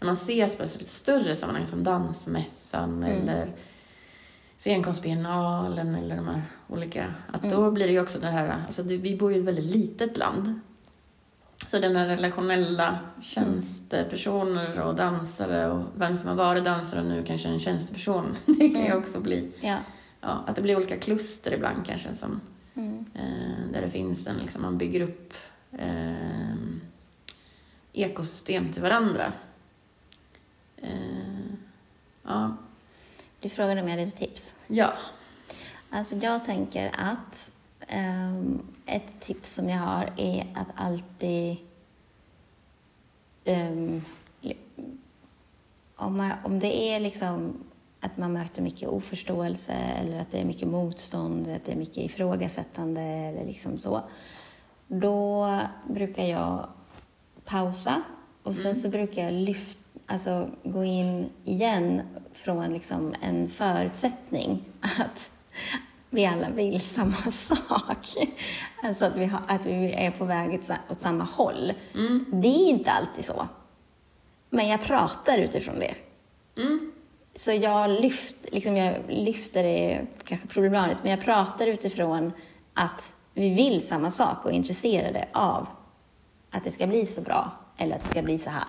[0.01, 3.29] när man ses på ett större sammanhang som Dansmässan Mm.
[3.29, 3.53] eller
[4.59, 7.15] Scenkonstbiennalen eller de här olika.
[7.33, 7.57] Att Mm.
[7.57, 9.65] då blir det ju också det här, alltså det, vi bor ju i ett väldigt
[9.77, 10.61] litet land.
[11.67, 17.25] Så den här relationella tjänstepersoner och dansare och vem som har varit dansare och nu
[17.25, 18.35] kanske en tjänsteperson.
[18.47, 18.99] Det kan ju Mm.
[18.99, 19.77] också bli, Ja.
[20.21, 22.41] ja, att det blir olika kluster ibland kanske som
[22.75, 23.05] Mm.
[23.15, 25.35] eh, där det finns en, liksom, man bygger upp
[25.79, 26.55] eh,
[27.93, 29.33] ekosystem till varandra.
[30.77, 30.89] Eh,
[32.23, 32.57] ja.
[33.41, 34.55] Du frågade om jag hade tips.
[34.67, 34.93] ja.
[35.91, 37.53] Alltså jag tänker att
[38.87, 41.57] ett tips som jag har är att alltid
[43.45, 44.03] ehm,
[44.41, 44.57] li-
[45.97, 47.65] om, man, om det är liksom
[48.01, 51.97] att man möter mycket oförståelse eller att det är mycket motstånd, att det är mycket
[51.97, 54.01] ifrågasättande eller liksom så.
[54.89, 56.69] Då brukar jag
[57.45, 58.03] pausa
[58.43, 62.01] och sen så brukar jag lyfta, alltså gå in igen
[62.33, 65.31] från liksom en förutsättning att
[66.13, 68.07] vi alla vill samma sak.
[68.83, 71.73] Alltså att vi, har, att vi är på väg åt, sa- åt samma håll.
[72.33, 73.47] Det är inte alltid så.
[74.51, 75.95] Men jag pratar utifrån det.
[76.63, 76.93] Mm.
[77.37, 82.33] Så jag, lyft, liksom jag lyfter det, kanske problematiskt, men jag pratar utifrån
[82.75, 85.67] att vi vill samma sak och är intresserade av
[86.51, 88.65] att det ska bli så bra eller att det ska bli så här.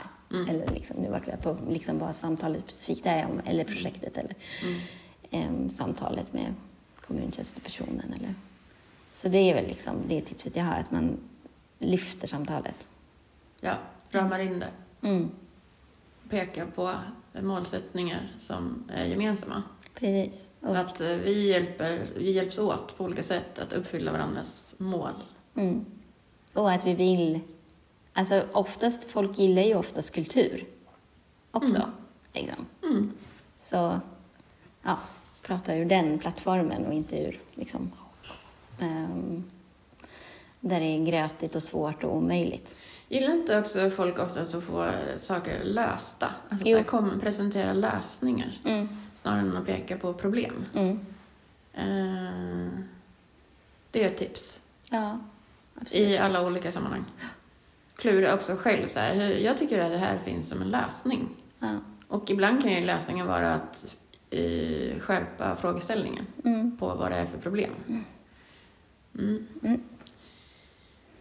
[0.49, 4.36] Eller liksom, nu vart vi på liksom vad samtalet specifikt är om, eller projektet eller
[5.32, 6.53] em, samtalet med
[7.08, 8.13] kommuntjänstepersonen.
[8.20, 8.34] Eller.
[9.12, 11.18] Så det är väl liksom det tipset jag har, att man
[11.80, 12.88] lyfter samtalet.
[13.62, 13.76] ja,
[14.12, 14.70] ramar in det.
[15.08, 15.32] Mm,
[16.30, 16.96] Pekar på
[17.42, 19.63] målsättningar som är gemensamma.
[19.96, 20.52] precis.
[20.62, 25.12] Och, Att eh, vi, hjälper, vi hjälps åt på olika sätt att uppfylla varandras mål.
[25.56, 25.86] Mm.
[26.54, 27.39] Och att vi vill...
[28.13, 30.66] Alltså oftast, folk gillar ju oftast kultur
[31.52, 31.89] också.
[32.34, 32.66] Liksom.
[32.84, 33.12] Mm.
[33.60, 34.00] Så,
[34.84, 35.00] ja,
[35.43, 37.91] prata ur den plattformen och inte ur liksom,
[38.79, 39.43] ehm,
[40.60, 42.75] där det är grötigt och svårt och omöjligt.
[43.10, 46.34] Gillar inte också folk ofta att få saker lösta?
[46.49, 46.77] Alltså Jo.
[46.77, 48.89] så kom, presentera lösningar Mm.
[49.21, 50.65] snarare än att peka på problem.
[50.75, 50.99] Mm.
[51.73, 52.79] Eh,
[53.91, 55.19] det är ett tips Ja,
[55.75, 56.08] absolut.
[56.08, 57.06] i alla olika sammanhang.
[57.95, 61.29] Klura också själv så här, jag tycker att det här finns som en lösning.
[61.60, 61.67] Ja.
[62.08, 63.95] Och ibland kan ju lösningen vara att
[64.34, 66.78] eh, skärpa frågeställningen Mm.
[66.78, 67.72] på vad det är för problem.
[67.88, 68.04] Mm.
[69.63, 69.84] Mm.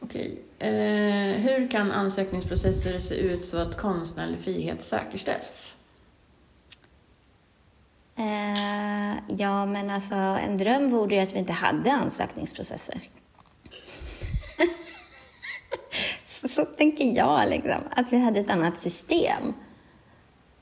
[0.01, 0.43] Okej.
[0.59, 5.77] Eh, hur kan ansökningsprocesser se ut så att konstnärlig frihet säkerställs?
[8.17, 13.01] Eh, ja, men alltså en dröm vore ju att vi inte hade ansökningsprocesser.
[16.27, 19.53] så, så tänker jag, liksom, att vi hade ett annat system.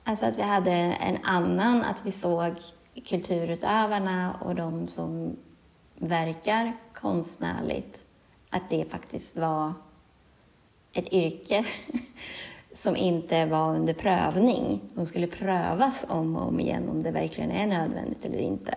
[0.05, 2.55] Alltså att vi hade en annan, att vi såg
[3.05, 5.37] kulturutövarna och de som
[5.97, 8.05] verkar konstnärligt,
[8.51, 9.73] att det faktiskt var
[10.93, 11.65] ett yrke
[12.75, 14.81] som inte var under prövning.
[14.95, 18.75] De skulle prövas om och om igen om det verkligen är nödvändigt eller inte.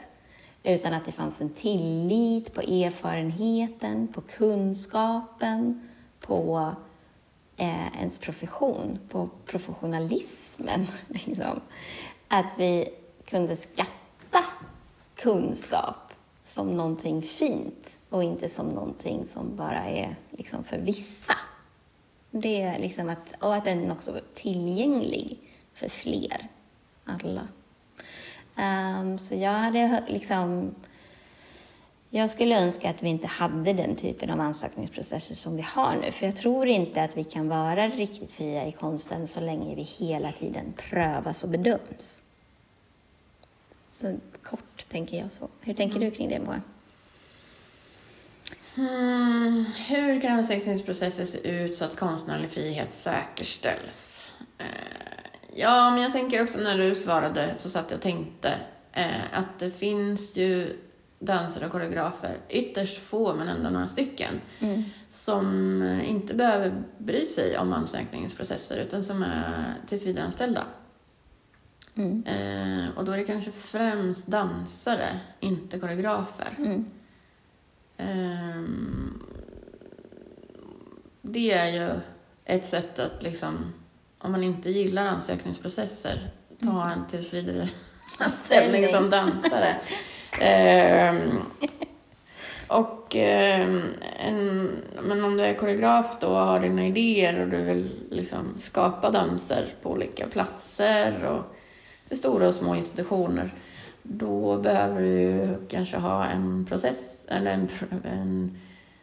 [0.63, 6.71] utan att det fanns en tillit på erfarenheten, på kunskapen, på
[7.57, 10.87] eh, ens profession, på professionalismen.
[11.07, 11.61] Liksom.
[12.27, 12.89] Att vi
[13.25, 14.43] kunde skatta
[15.15, 16.13] kunskap
[16.43, 21.37] som någonting fint och inte som någonting som bara är liksom för vissa.
[22.31, 25.39] Det är liksom att, och att den också var tillgänglig
[25.73, 26.47] för fler,
[27.05, 27.47] alla.
[28.57, 30.75] Um, så jag hade liksom...
[32.15, 36.11] Jag skulle önska att vi inte hade den typen av ansökningsprocesser som vi har nu,
[36.11, 39.81] för jag tror inte att vi kan vara riktigt fria i konsten så länge vi
[39.81, 42.21] hela tiden prövas och bedöms.
[43.89, 45.47] Så kort tänker jag så.
[45.61, 46.09] Hur tänker mm.
[46.09, 46.61] du kring det, Moa?
[48.77, 54.31] Mm, hur kan ansökningsprocesser se ut så att konstnärlig frihet säkerställs?
[54.57, 54.65] Eh,
[55.53, 58.53] ja, men jag tänker också när du svarade så satt jag och tänkte
[58.91, 60.79] eh, att det finns ju
[61.25, 64.83] dansare och koreografer, ytterst få men ändå några stycken, mm.
[65.09, 70.63] som inte behöver bry sig om ansökningsprocesser utan som är tillsvidareanställda.
[71.95, 72.23] Mm.
[72.25, 76.49] Eh, och då är det kanske främst dansare, inte koreografer.
[76.57, 76.85] Mm.
[77.97, 78.69] Eh,
[81.21, 81.89] det är ju
[82.45, 83.73] ett sätt att liksom,
[84.19, 86.31] om man inte gillar ansökningsprocesser,
[86.61, 86.99] ta mm.
[86.99, 87.67] en tills vidare
[88.19, 89.81] anställning som dansare.
[90.41, 91.15] Eh,
[92.67, 93.67] och eh,
[94.19, 94.69] en,
[95.03, 99.11] men om du är koreograf då och har dina idéer och du vill liksom skapa
[99.11, 101.55] danser på olika platser och
[102.07, 103.53] för stora och små institutioner,
[104.03, 107.69] då behöver du kanske ha en process, eller en,
[108.03, 108.59] en,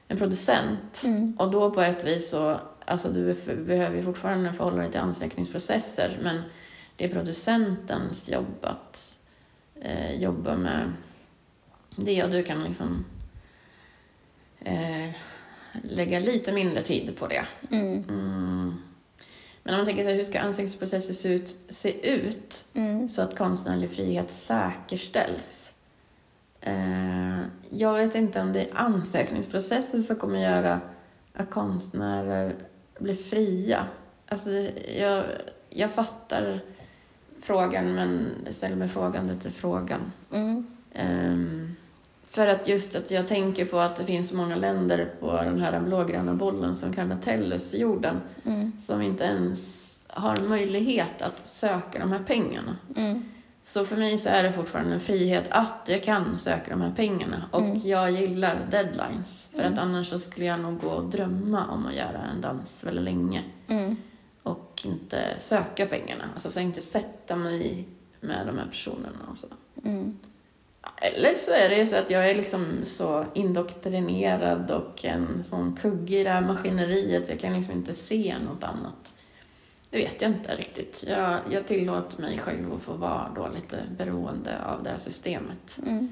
[0.08, 1.02] en producent.
[1.04, 1.36] Mm.
[1.38, 6.42] Och då på ett vis så, alltså du behöver fortfarande förhålla dig till ansökningsprocesser, men
[6.96, 9.18] det är producentens jobb att
[9.82, 10.92] eh, jobba med
[12.04, 13.04] det och du kan liksom
[14.60, 15.10] eh,
[15.82, 17.46] lägga lite mindre tid på det.
[17.70, 18.04] Mm.
[18.08, 18.74] Mm.
[19.62, 23.08] Men om man tänker sig hur ska ansökningsprocesser se ut, se ut mm.
[23.08, 25.74] så att konstnärlig frihet säkerställs?
[26.60, 27.38] Eh,
[27.70, 30.80] jag vet inte om det är ansökningsprocessen som kommer göra
[31.34, 32.54] att konstnärer
[32.98, 33.86] blir fria.
[34.28, 34.50] Alltså,
[34.98, 35.24] jag,
[35.70, 36.60] jag fattar
[37.42, 40.12] frågan men ställer mig frågande till frågan.
[40.32, 40.66] Mm.
[40.94, 41.76] Um,
[42.30, 45.60] för att just att jag tänker på att det finns så många länder på den
[45.60, 48.72] här blågröna bollen som kallar Tellus-jorden mm.
[48.80, 52.76] som inte ens har möjlighet att söka de här pengarna.
[52.96, 53.24] Mm.
[53.62, 56.92] Så för mig så är det fortfarande en frihet att jag kan söka de här
[56.96, 57.80] pengarna och mm.
[57.84, 59.48] jag gillar deadlines.
[59.52, 59.78] För att mm.
[59.78, 63.44] annars så skulle jag nog gå och drömma om att göra en dans väldigt länge.
[63.68, 63.96] Mm.
[64.42, 66.24] Och inte söka pengarna.
[66.32, 67.88] Alltså så inte sätta mig
[68.20, 69.46] med de här personerna och så.
[71.00, 76.20] Eller så är det så att jag är liksom så indoktrinerad och en sån kugge
[76.20, 79.14] i det här maskineriet så jag kan liksom inte se något annat.
[79.90, 81.04] Det vet jag inte riktigt.
[81.06, 85.80] Jag, jag tillåter mig själv att få vara då lite beroende av det här systemet.
[85.86, 86.08] Mm.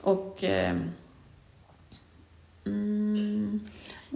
[0.00, 0.76] Och eh,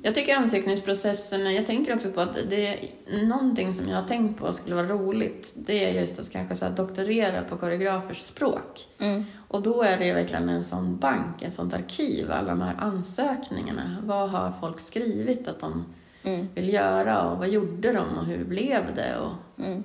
[0.02, 4.40] jag tycker ansökningsprocessen, jag tänker också på att det är någonting som jag har tänkt
[4.40, 5.52] på skulle vara roligt.
[5.54, 8.88] Det är just att kanske så här doktorera på koreografers språk.
[8.98, 9.24] Mm.
[9.48, 13.96] Och då är det verkligen en sån bank, en sånt arkiv, alla de här ansökningarna.
[14.02, 15.84] Vad har folk skrivit att de
[16.22, 16.48] mm.
[16.54, 19.84] vill göra och vad gjorde de och hur blev det och mm.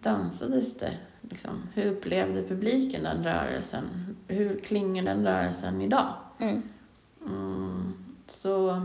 [0.00, 0.92] dansades det?
[1.20, 3.84] Liksom, hur upplevde publiken den rörelsen?
[4.28, 6.12] Hur klingar den rörelsen idag?
[6.38, 6.62] Mm.
[7.26, 7.94] mm
[8.26, 8.82] så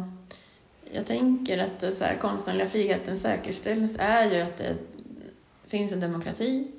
[0.91, 4.77] jag tänker att den så här, konstnärliga friheten säkerställs är ju att det
[5.67, 6.71] finns en demokrati,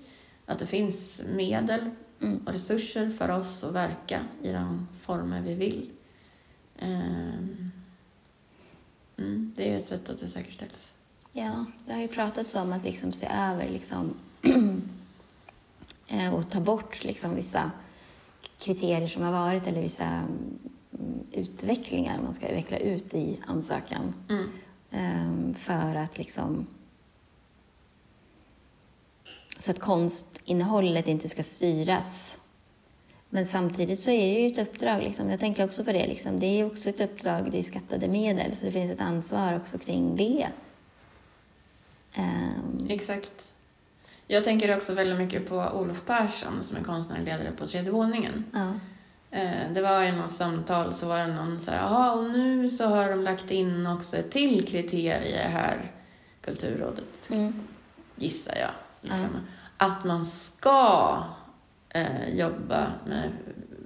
[0.47, 2.47] att det finns medel mm.
[2.47, 5.91] och resurser för oss att verka i de former vi vill.
[6.83, 7.71] Um,
[9.17, 10.93] mm, det är ett sätt att det säkerställs.
[11.33, 14.15] Ja, det har ju pratats om att liksom se över liksom,
[16.07, 17.71] eh, och ta bort liksom vissa
[18.59, 20.23] kriterier som har varit eller vissa
[21.33, 24.15] utvecklingar man ska veckla ut i ansökan.
[24.29, 24.51] Mm.
[24.93, 26.67] Um, för att liksom
[29.59, 32.39] så att konstinnehållet inte ska styras.
[33.29, 35.03] Men samtidigt så är det ju ett uppdrag.
[35.03, 35.31] Liksom.
[35.31, 36.07] Jag tänker också på det.
[36.07, 36.41] Liksom.
[36.41, 39.79] Det är också ett uppdrag, det är skattade medel, så det finns ett ansvar också
[39.79, 40.49] kring det.
[42.17, 42.87] Um...
[42.91, 43.53] Exakt.
[44.27, 48.45] Jag tänker också väldigt mycket på Olof Persson som är konstnärlig ledare på tredje våningen.
[48.53, 48.73] Ja.
[49.31, 52.71] Eh, det var i något samtal så var det någon så här, jaha och nu
[52.71, 55.93] så har de lagt in också ett till kriterie här,
[56.41, 57.55] Kulturrådet, mm.
[58.17, 58.71] gissar jag.
[59.01, 59.21] Liksom.
[59.21, 59.41] Mm.
[59.77, 61.23] Att man ska
[61.89, 63.31] eh, jobba med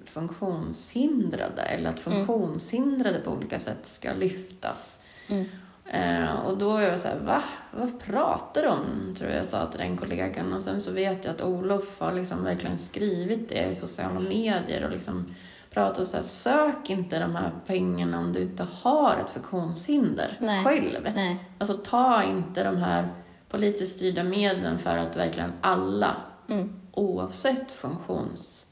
[0.05, 5.03] funktionshindrade eller att funktionshindrade på olika sätt ska lyftas.
[5.87, 7.43] Eh, och då var jag så här, va?
[7.71, 9.15] Vad pratar du om?
[9.19, 10.53] Tror jag sa till den kollegan.
[10.53, 14.85] Och sen så vet jag att Olof har liksom verkligen skrivit det i sociala medier
[14.85, 15.35] och liksom
[15.71, 20.37] pratat och så här, sök inte de här pengarna om du inte har ett funktionshinder
[20.41, 20.65] Nej.
[20.65, 21.09] själv.
[21.15, 21.37] Nej.
[21.59, 23.09] Alltså ta inte de här
[23.49, 26.17] politiskt styrda medlen för att verkligen alla,
[26.49, 26.73] Mm.
[26.93, 28.67] oavsett funktions,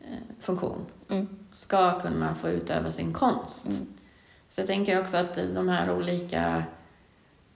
[0.00, 0.06] eh,
[0.40, 1.28] funktion, Mm.
[1.52, 3.66] ska kunna få utöva sin konst.
[3.66, 3.86] Mm.
[4.50, 6.62] Så jag tänker också att de här olika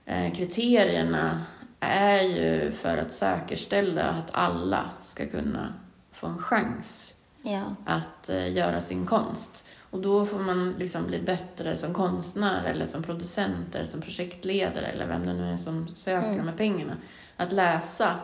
[0.05, 1.41] eh, kriterierna
[1.79, 5.73] är ju för att säkerställa att alla ska kunna
[6.11, 7.11] få en chans
[7.43, 7.61] Ja.
[7.85, 9.65] att eh, göra sin konst.
[9.91, 14.85] Och då får man liksom bli bättre som konstnär eller som producent eller som projektledare
[14.85, 16.37] eller vem det nu är som söker Mm.
[16.37, 16.93] de här pengarna.
[17.37, 18.15] Att läsa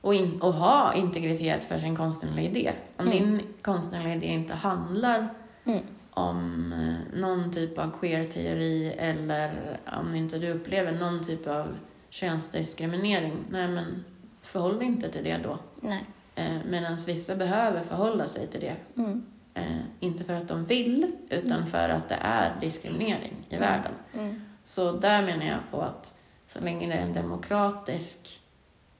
[0.00, 2.72] och, in, och ha integritet för sin konstnärliga idé.
[2.96, 3.18] Om Mm.
[3.18, 5.28] din konstnärliga idé inte handlar
[5.64, 5.80] Mm.
[6.28, 11.76] Om eh, någon typ av queer-teori eller om inte du upplever någon typ av
[12.10, 14.04] könsdiskriminering, nej men
[14.42, 15.58] förhåll dig inte till det då.
[15.80, 16.04] Nej.
[16.34, 18.76] Eh, Medan vissa behöver förhålla sig till det.
[18.96, 19.26] Mm.
[19.54, 23.68] Eh, inte för att de vill, utan för att det är diskriminering i Mm.
[23.68, 23.92] världen.
[24.14, 24.40] Mm.
[24.64, 26.14] Så där menar jag på att
[26.46, 28.40] så länge det är en demokratisk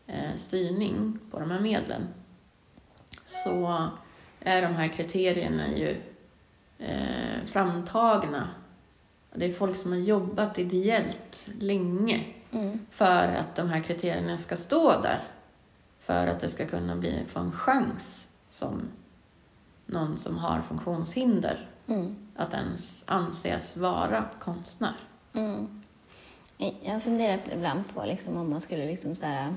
[0.07, 2.09] eh, styrning på de här medlen
[3.25, 3.89] så
[4.41, 5.97] är de här kriterierna ju
[6.81, 8.49] eh, framtagna.
[9.35, 12.79] Det är folk som har jobbat ideellt länge Mm.
[12.91, 15.25] för att de här kriterierna ska stå där.
[16.01, 18.83] För att det ska kunna bli, få en chans som
[19.87, 22.17] någon som har funktionshinder Mm.
[22.37, 24.95] att ens anses vara konstnär.
[25.33, 25.83] Mm.
[26.83, 29.57] Jag har funderat ibland på liksom, om man skulle liksom så här,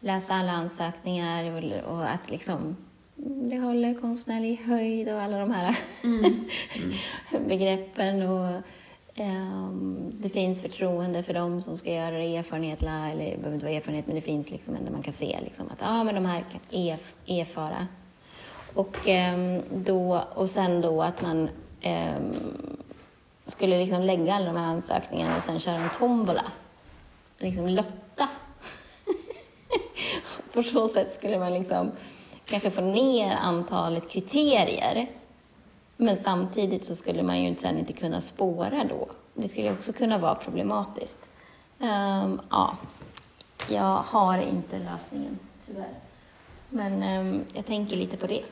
[0.00, 2.76] läsa alla ansökningar och, och att liksom,
[3.24, 5.76] det håller konstnärlig höjd och alla de här
[7.48, 8.22] begreppen.
[8.22, 8.62] Och,
[9.14, 13.66] ehm, det finns förtroende för dem som ska göra det, erfarenhet, eller det behöver inte
[13.66, 16.24] vara erfarenhet, men det finns liksom ändå man kan se liksom, att ah, men de
[16.24, 17.86] här kan erf- erfara.
[18.74, 21.48] Och, ehm, då, och sen då att man
[21.80, 22.32] ehm,
[23.46, 26.44] skulle liksom lägga alla de här ansökningarna och sen köra en tombola.
[27.38, 28.28] Liksom lotta.
[30.52, 31.90] På så sätt skulle man liksom
[32.52, 35.08] kanske få ner antalet kriterier.
[35.96, 39.08] Men samtidigt så skulle man ju sen inte kunna spåra då.
[39.34, 41.28] Det skulle också kunna vara problematiskt.
[41.78, 42.76] Um, ja,
[43.68, 45.94] jag har inte lösningen, tyvärr.
[46.70, 48.42] Men um, jag tänker lite på det.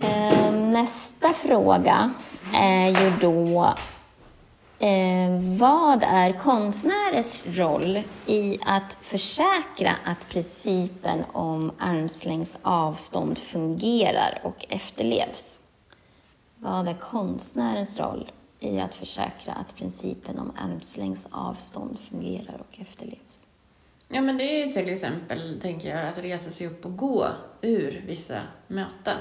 [0.00, 2.14] Um, nästa fråga
[2.54, 3.74] är ju då
[4.84, 14.66] eh, vad är konstnärers roll i att försäkra att principen om armslängds avstånd fungerar och
[14.68, 15.60] efterlevs?
[16.56, 18.30] Vad är konstnärens roll
[18.60, 23.40] i att försäkra att principen om armslängds avstånd fungerar och efterlevs?
[24.08, 27.26] Ja, men det är ju till exempel, tänker jag, att resa sig upp och gå
[27.60, 29.18] ur vissa möten.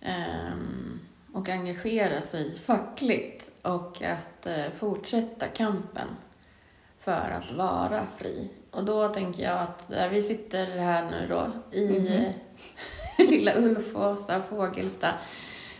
[0.00, 1.00] Ehm,
[1.32, 6.08] och engagera sig fackligt och att eh, fortsätta kampen
[7.00, 8.50] för att vara fri.
[8.70, 14.42] Och då tänker jag att där vi sitter här nu då i eh, lilla Ulfåsa,
[14.42, 15.08] Fågelsta.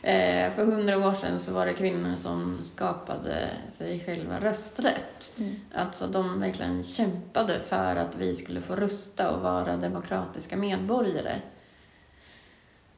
[0.02, 5.32] Eh, för hundra år sedan så var det kvinnor som skapade sig själva rösträtt.
[5.74, 11.36] Alltså de verkligen kämpade för att vi skulle få rösta och vara demokratiska medborgare.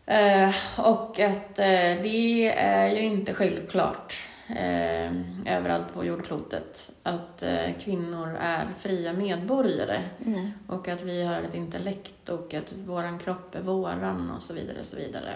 [0.06, 4.14] Eh, och att eh, det är ju inte självklart
[4.48, 5.12] eh,
[5.56, 7.42] överallt på jordklotet att
[7.80, 10.52] kvinnor är fria medborgare Nej.
[10.68, 14.80] och att vi har ett intellekt och att våran kropp är våran och så vidare
[14.80, 15.34] och så vidare.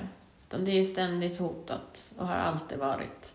[0.48, 3.34] Utan det är ju ständigt hotat och har alltid varit.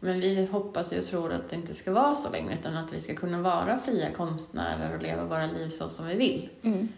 [0.00, 3.00] Men vi hoppas och tror att det inte ska vara så länge utan att vi
[3.00, 6.48] ska kunna vara fria konstnärer och leva våra liv så som vi vill.
[6.62, 6.88] Mm.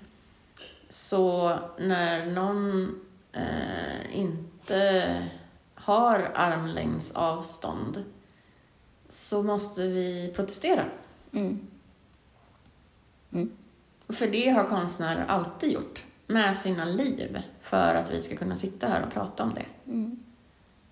[0.89, 3.01] Så när någon
[3.35, 5.23] eh, inte
[5.75, 8.05] har armlängds avstånd
[9.09, 10.85] så måste vi protestera.
[11.33, 11.69] Mm.
[14.07, 18.57] Och För det har konstnärer alltid gjort med sina liv för att vi ska kunna
[18.57, 19.91] sitta här och prata om det.
[19.93, 20.19] Mm.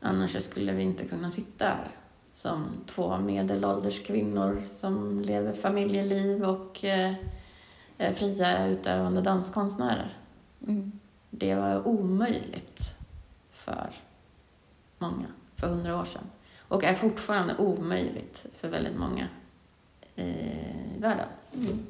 [0.01, 1.91] Annars skulle vi inte kunna sitta här
[2.33, 7.15] som två medelålders kvinnor som lever familjeliv och eh,
[7.99, 10.17] är fria utövande danskonstnärer.
[10.67, 10.93] Mm.
[11.35, 12.95] Det var omöjligt
[13.51, 13.91] för
[14.99, 15.27] många
[15.57, 16.31] för hundra år sedan.
[16.69, 19.29] Och är fortfarande omöjligt för väldigt många
[20.17, 20.33] i
[20.99, 21.29] världen.
[21.55, 21.87] Mm.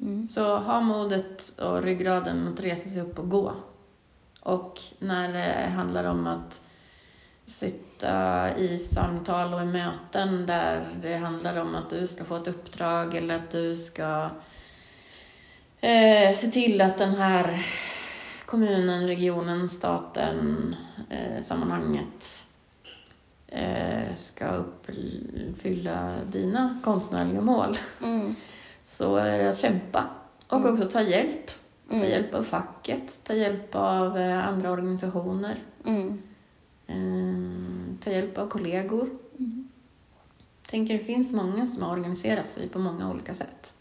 [0.00, 0.28] Mm.
[0.28, 3.54] Så ha modet och ryggraden att resa sig upp och gå.
[4.40, 6.62] Och när det handlar om att
[7.46, 12.48] sitta i samtal och i möten där det handlar om att du ska få ett
[12.48, 14.30] uppdrag eller att du ska
[15.80, 17.66] eh, se till att den här
[18.46, 20.76] kommunen, regionen, staten,
[21.10, 22.46] eh, sammanhanget
[23.46, 28.34] eh, ska uppfylla dina konstnärliga mål Mm.
[28.84, 30.04] så är det att kämpa.
[30.48, 30.72] Och Mm.
[30.72, 31.50] också ta hjälp.
[31.88, 32.08] Ta Mm.
[32.08, 36.22] hjälp av facket, ta hjälp av eh, andra organisationer, Mm.
[36.86, 39.08] eh, ta hjälp av kollegor.
[39.38, 39.68] Mm.
[40.70, 43.74] tänker det finns många som har organiserat sig på många olika sätt.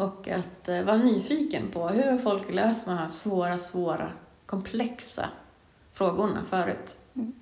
[0.00, 4.12] Och att eh, vara nyfiken på hur folk löst de här svåra, svåra,
[4.46, 5.28] komplexa
[5.92, 6.98] frågorna förut.
[7.14, 7.32] Mm.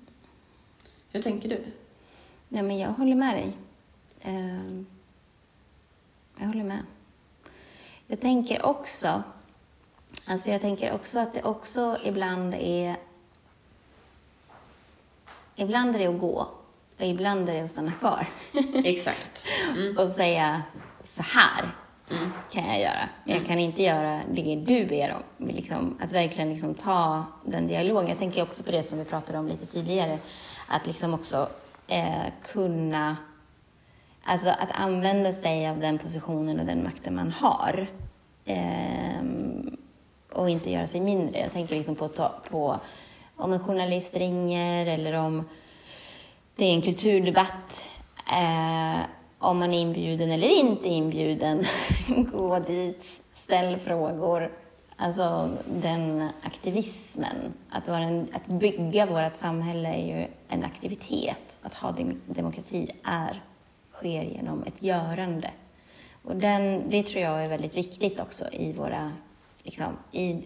[1.11, 1.65] Hur tänker du?
[2.47, 3.57] Nej, men jag håller med dig.
[4.21, 4.85] Ehm,
[6.37, 6.83] jag håller med.
[8.07, 9.23] Jag tänker också,
[10.25, 12.95] alltså jag tänker också att det också ibland är
[15.55, 16.47] Ibland är det att gå
[16.97, 18.27] och ibland är det att stanna kvar
[18.73, 19.45] Exakt.
[19.75, 19.97] Mm.
[19.97, 20.63] och säga
[21.03, 21.71] så här
[22.11, 22.31] Mm.
[22.51, 23.09] kan jag göra.
[23.23, 25.47] Jag kan inte göra det du ber om.
[25.47, 28.09] Liksom, att verkligen liksom ta den dialogen.
[28.09, 30.19] Jag tänker också på det som vi pratade om lite tidigare.
[30.67, 31.49] Att liksom också
[31.87, 33.17] eh, kunna...
[34.23, 37.87] Alltså att använda sig av den positionen och den makten man har.
[38.45, 39.23] Eh,
[40.33, 41.39] och inte göra sig mindre.
[41.39, 42.79] Jag tänker liksom på, ta, på
[43.35, 45.49] om en journalist ringer eller om
[46.55, 47.85] det är en kulturdebatt.
[48.27, 48.99] Eh,
[49.39, 51.65] om man är inbjuden eller inte inbjuden.
[52.31, 54.51] Gå dit, ställ frågor.
[54.95, 57.53] Alltså den aktivismen.
[57.69, 61.59] Att, vara en, att bygga vårt samhälle är ju en aktivitet.
[61.61, 63.43] Att ha demokrati är,
[63.93, 65.51] sker genom ett görande.
[66.23, 69.11] Och den, det tror jag är väldigt viktigt också i våra,
[69.63, 70.43] liksom, i,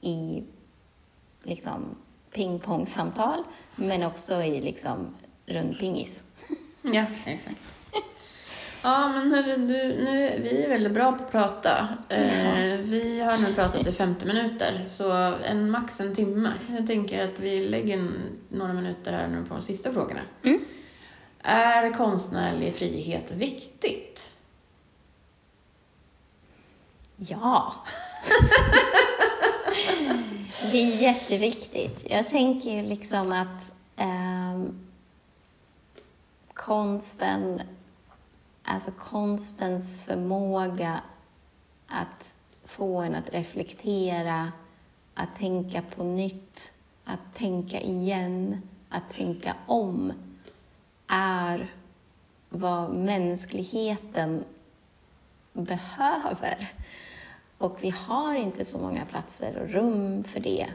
[0.00, 0.42] i
[1.42, 1.96] liksom
[2.34, 3.42] pingpongsamtal,
[3.76, 5.16] men också i liksom
[5.46, 6.22] rundpingis.
[6.82, 7.77] Ja, exakt.
[8.84, 11.88] Ja, men hörru, du, nu, vi är väldigt bra på att prata.
[12.08, 15.12] Eh, vi har nu pratat i 50 minuter, så
[15.44, 16.52] en, max en timme.
[16.76, 18.08] Jag tänker att vi lägger
[18.48, 20.20] några minuter här nu på de sista frågorna.
[20.42, 20.60] Mm.
[21.42, 24.34] Är konstnärlig frihet viktigt?
[27.16, 27.74] Ja.
[30.72, 32.06] det är jätteviktigt.
[32.10, 34.78] Jag tänker ju liksom att ehm,
[36.54, 37.62] konsten,
[38.68, 41.00] alltså konstens förmåga
[41.86, 44.52] att få en att reflektera,
[45.14, 46.72] att tänka på nytt,
[47.04, 50.12] att tänka igen, att tänka om,
[51.06, 51.72] är
[52.48, 54.44] vad mänskligheten
[55.52, 56.72] behöver.
[57.58, 60.66] Och vi har inte så många platser och rum för det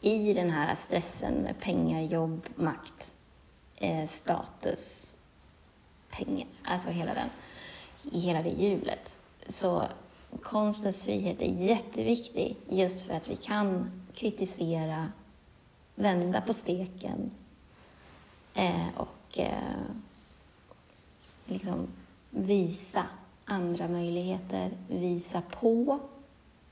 [0.00, 3.14] i den här stressen med pengar, jobb, makt,
[3.76, 5.15] eh, status,
[6.16, 7.28] pengar, alltså hela den,
[8.12, 9.18] i hela det hjulet.
[9.48, 9.82] Så
[10.42, 15.12] konstens frihet är jätteviktig just för att vi kan kritisera,
[15.94, 17.30] vända på steken
[18.54, 19.86] eh, och eh,
[21.46, 21.88] liksom
[22.30, 23.06] visa
[23.44, 25.98] andra möjligheter, visa på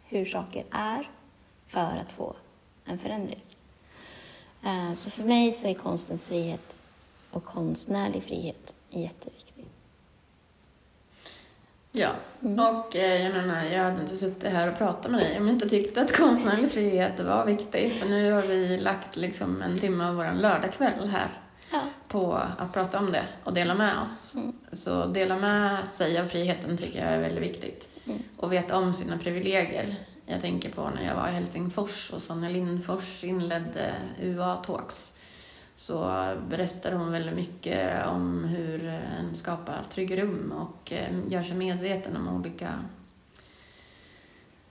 [0.04, 1.10] hur saker är
[1.66, 2.36] för att få
[2.84, 3.44] en förändring.
[4.62, 6.84] Eh, Så för mig så är konstens frihet
[7.30, 9.64] och konstnärlig frihet jätteviktig.
[11.92, 15.46] Ja, och eh, jag menar, jag hade inte suttit här och pratat med dig om
[15.46, 17.92] jag inte tyckte att konstnärlig frihet var viktig.
[17.92, 21.30] För nu har vi lagt liksom en timme av vår lördagkväll här
[21.72, 21.80] Ja.
[22.08, 24.34] på att prata om det och dela med oss.
[24.34, 24.52] Mm.
[24.72, 27.88] Så dela med sig av friheten tycker jag är väldigt viktigt.
[28.06, 28.22] Mm.
[28.36, 29.94] Och veta om sina privilegier.
[30.26, 35.12] Jag tänker på när jag var i Helsingfors och Sonja Lindfors inledde UA Talks.
[35.74, 41.56] Så berättade hon väldigt mycket om hur en skapar trygga rum och eh, gör sig
[41.56, 42.80] medveten om olika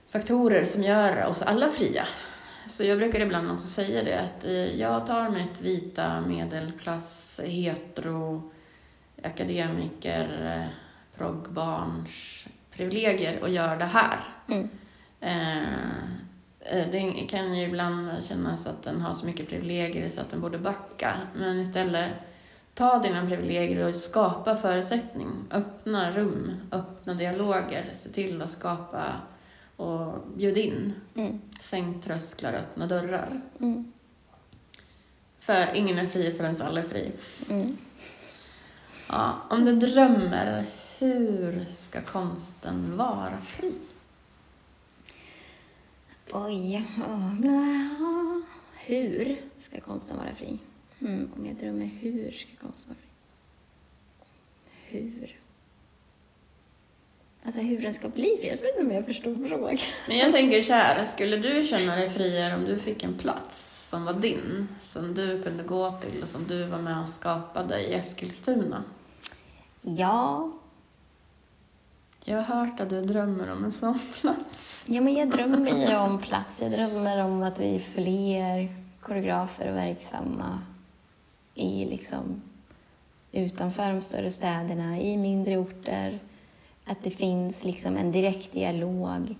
[0.08, 2.06] faktorer som gör oss alla fria.
[2.70, 8.50] Så jag brukar ibland också säga det att eh, jag tar mitt vita medelklass, hetero,
[9.22, 10.68] akademiker,
[11.16, 14.20] proggbarns privilegier och gör det här.
[14.48, 14.68] Mm.
[15.20, 16.23] Eh,
[16.64, 20.40] eh, det kan ju ibland kännas att den har så mycket privilegier så att den
[20.40, 21.16] borde backa.
[21.36, 22.10] Men istället,
[22.74, 25.28] ta dina privilegier och skapa förutsättning.
[25.50, 27.90] Öppna rum, öppna dialoger.
[27.94, 29.04] Se till att skapa
[29.76, 30.94] och bjud in.
[31.14, 31.40] Mm.
[31.60, 33.40] Sänk trösklar, öppna dörrar.
[33.60, 33.92] Mm.
[35.38, 37.12] För ingen är fri förrän alla är fri.
[37.50, 37.66] Mm.
[39.08, 40.66] Ja, om du drömmer,
[40.98, 43.72] hur ska konsten vara fri?
[46.36, 46.84] Oj.
[48.86, 50.58] Hur ska konsten vara fri?
[51.00, 53.08] Mm, om jag drömmer, hur ska konsten vara fri?
[54.98, 55.38] Hur?
[57.44, 58.48] Alltså hur den ska bli fri?
[58.48, 59.78] Jag vet inte om jag förstod frågan.
[60.08, 63.88] Men jag tänker så här, skulle du känna dig friare om du fick en plats
[63.88, 67.80] som var din, som du kunde gå till och som du var med och skapade
[67.80, 68.84] i Eskilstuna?
[69.82, 70.52] Ja.
[72.26, 74.84] Jag har hört att du drömmer om en sån plats.
[74.88, 76.62] Ja, men jag drömmer ju om plats.
[76.62, 78.68] Jag drömmer om att vi är fler
[79.00, 80.58] koreografer och verksamma
[81.54, 82.42] i liksom
[83.32, 86.18] utanför de större städerna, i mindre orter.
[86.84, 89.34] Att det finns liksom en direkt dialog.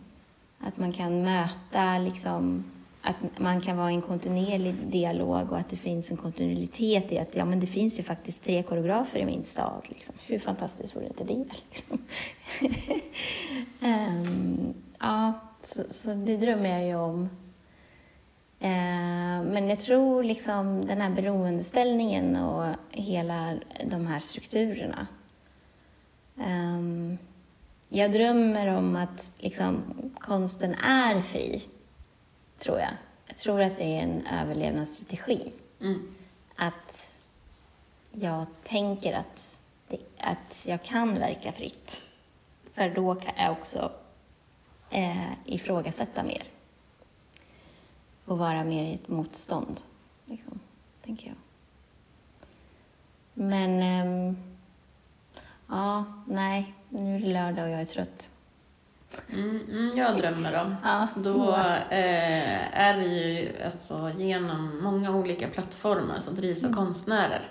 [0.59, 2.65] Att man kan möta liksom
[3.05, 7.19] att man kan vara i en kontinuerlig dialog och att det finns en kontinuitet i
[7.19, 9.83] att ja, men det finns ju faktiskt tre koreografer i min stad.
[9.89, 10.15] Liksom.
[10.27, 11.45] Hur fantastiskt vore inte det?
[11.45, 11.99] Liksom?
[13.81, 17.21] um, ja, så, så, det drömmer jag ju om.
[18.61, 23.55] Uh, men jag tror liksom den här beroendeställningen och hela
[23.91, 25.07] de här strukturerna.
[26.37, 27.19] Um,
[27.89, 29.83] jag drömmer om att liksom,
[30.19, 31.63] konsten är fri
[32.59, 32.93] tror jag.
[33.27, 35.53] Jag tror att det är en överlevnadsstrategi.
[35.81, 36.15] Mm.
[36.57, 37.19] Att
[38.13, 42.03] jag tänker att, det, att jag kan verka fritt.
[42.75, 43.93] För då kan jag också
[44.91, 46.43] eh, ifrågasätta mer.
[48.25, 49.81] Och vara mer i ett motstånd,
[50.27, 50.61] liksom,
[51.03, 51.37] tänker jag.
[53.35, 54.35] Men, eh,
[55.69, 58.31] ja, nej, nu är det lördag och jag är trött.
[59.33, 60.77] Mm, mm, jag drömmer om.
[60.83, 61.09] Ja.
[61.17, 61.51] Då
[61.91, 66.85] eh, är det ju alltså, genom många olika plattformar som drivs av mm.
[66.85, 67.43] konstnärer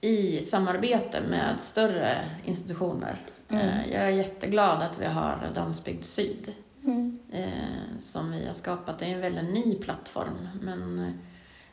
[0.00, 3.16] i samarbete med större institutioner.
[3.48, 3.68] Mm.
[3.68, 6.52] Eh, jag är jätteglad att vi har Dansbygd Syd
[6.84, 7.18] mm.
[7.32, 8.98] eh, som vi har skapat.
[8.98, 11.12] Det är en väldigt ny plattform men eh,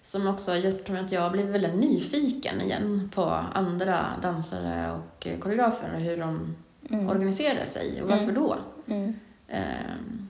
[0.01, 3.23] som också har gjort att jag har blivit väldigt nyfiken igen på
[3.53, 6.55] andra dansare och koreografer och hur de
[6.89, 7.09] mm.
[7.09, 8.35] organisera sig och varför mm.
[8.35, 8.57] då?
[8.87, 9.13] Mm.
[9.49, 10.27] Um,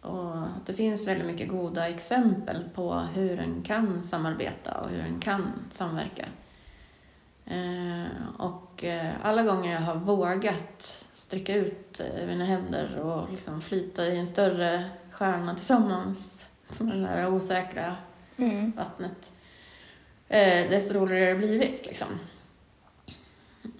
[0.00, 5.20] och det finns väldigt mycket goda exempel på hur en kan samarbeta och hur en
[5.20, 6.26] kan samverka.
[7.50, 8.06] Uh,
[8.38, 14.06] och uh, alla gånger jag har vågat sträcka ut uh, mina händer och liksom flyta
[14.06, 16.48] i en större stjärna tillsammans
[16.78, 17.96] på det där osäkra
[18.36, 18.72] mm.
[18.76, 19.32] vattnet,
[20.30, 21.86] uh, desto roligare har det blivit.
[21.86, 22.08] Liksom.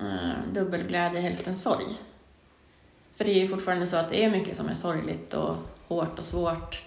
[0.00, 1.98] Uh, dubbelglädje, hälften sorg.
[3.22, 5.56] För det är ju fortfarande så att det är mycket som är sorgligt och
[5.88, 6.86] hårt och svårt.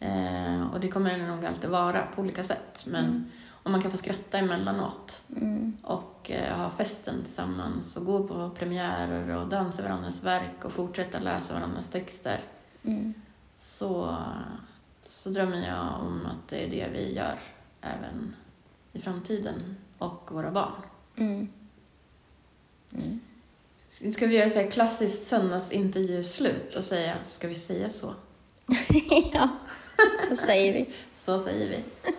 [0.00, 2.84] Eh, och det kommer det nog alltid vara på olika sätt.
[2.86, 3.30] Men mm.
[3.62, 5.76] om man kan få skratta emellanåt mm.
[5.82, 11.18] och eh, ha festen tillsammans och gå på premiärer och dansa varandras verk och fortsätta
[11.18, 12.40] läsa varandras texter.
[12.82, 13.14] Mm.
[13.58, 14.16] Så,
[15.06, 17.38] så drömmer jag om att det är det vi gör
[17.80, 18.36] även
[18.92, 20.82] i framtiden och våra barn.
[21.16, 21.48] Mm.
[22.92, 23.20] Mm.
[24.12, 28.14] Ska vi göra så här klassiskt söndagsintervjuslut och säga, ska vi säga så?
[29.32, 29.48] ja,
[30.28, 30.90] så säger vi.
[31.16, 32.10] så säger vi.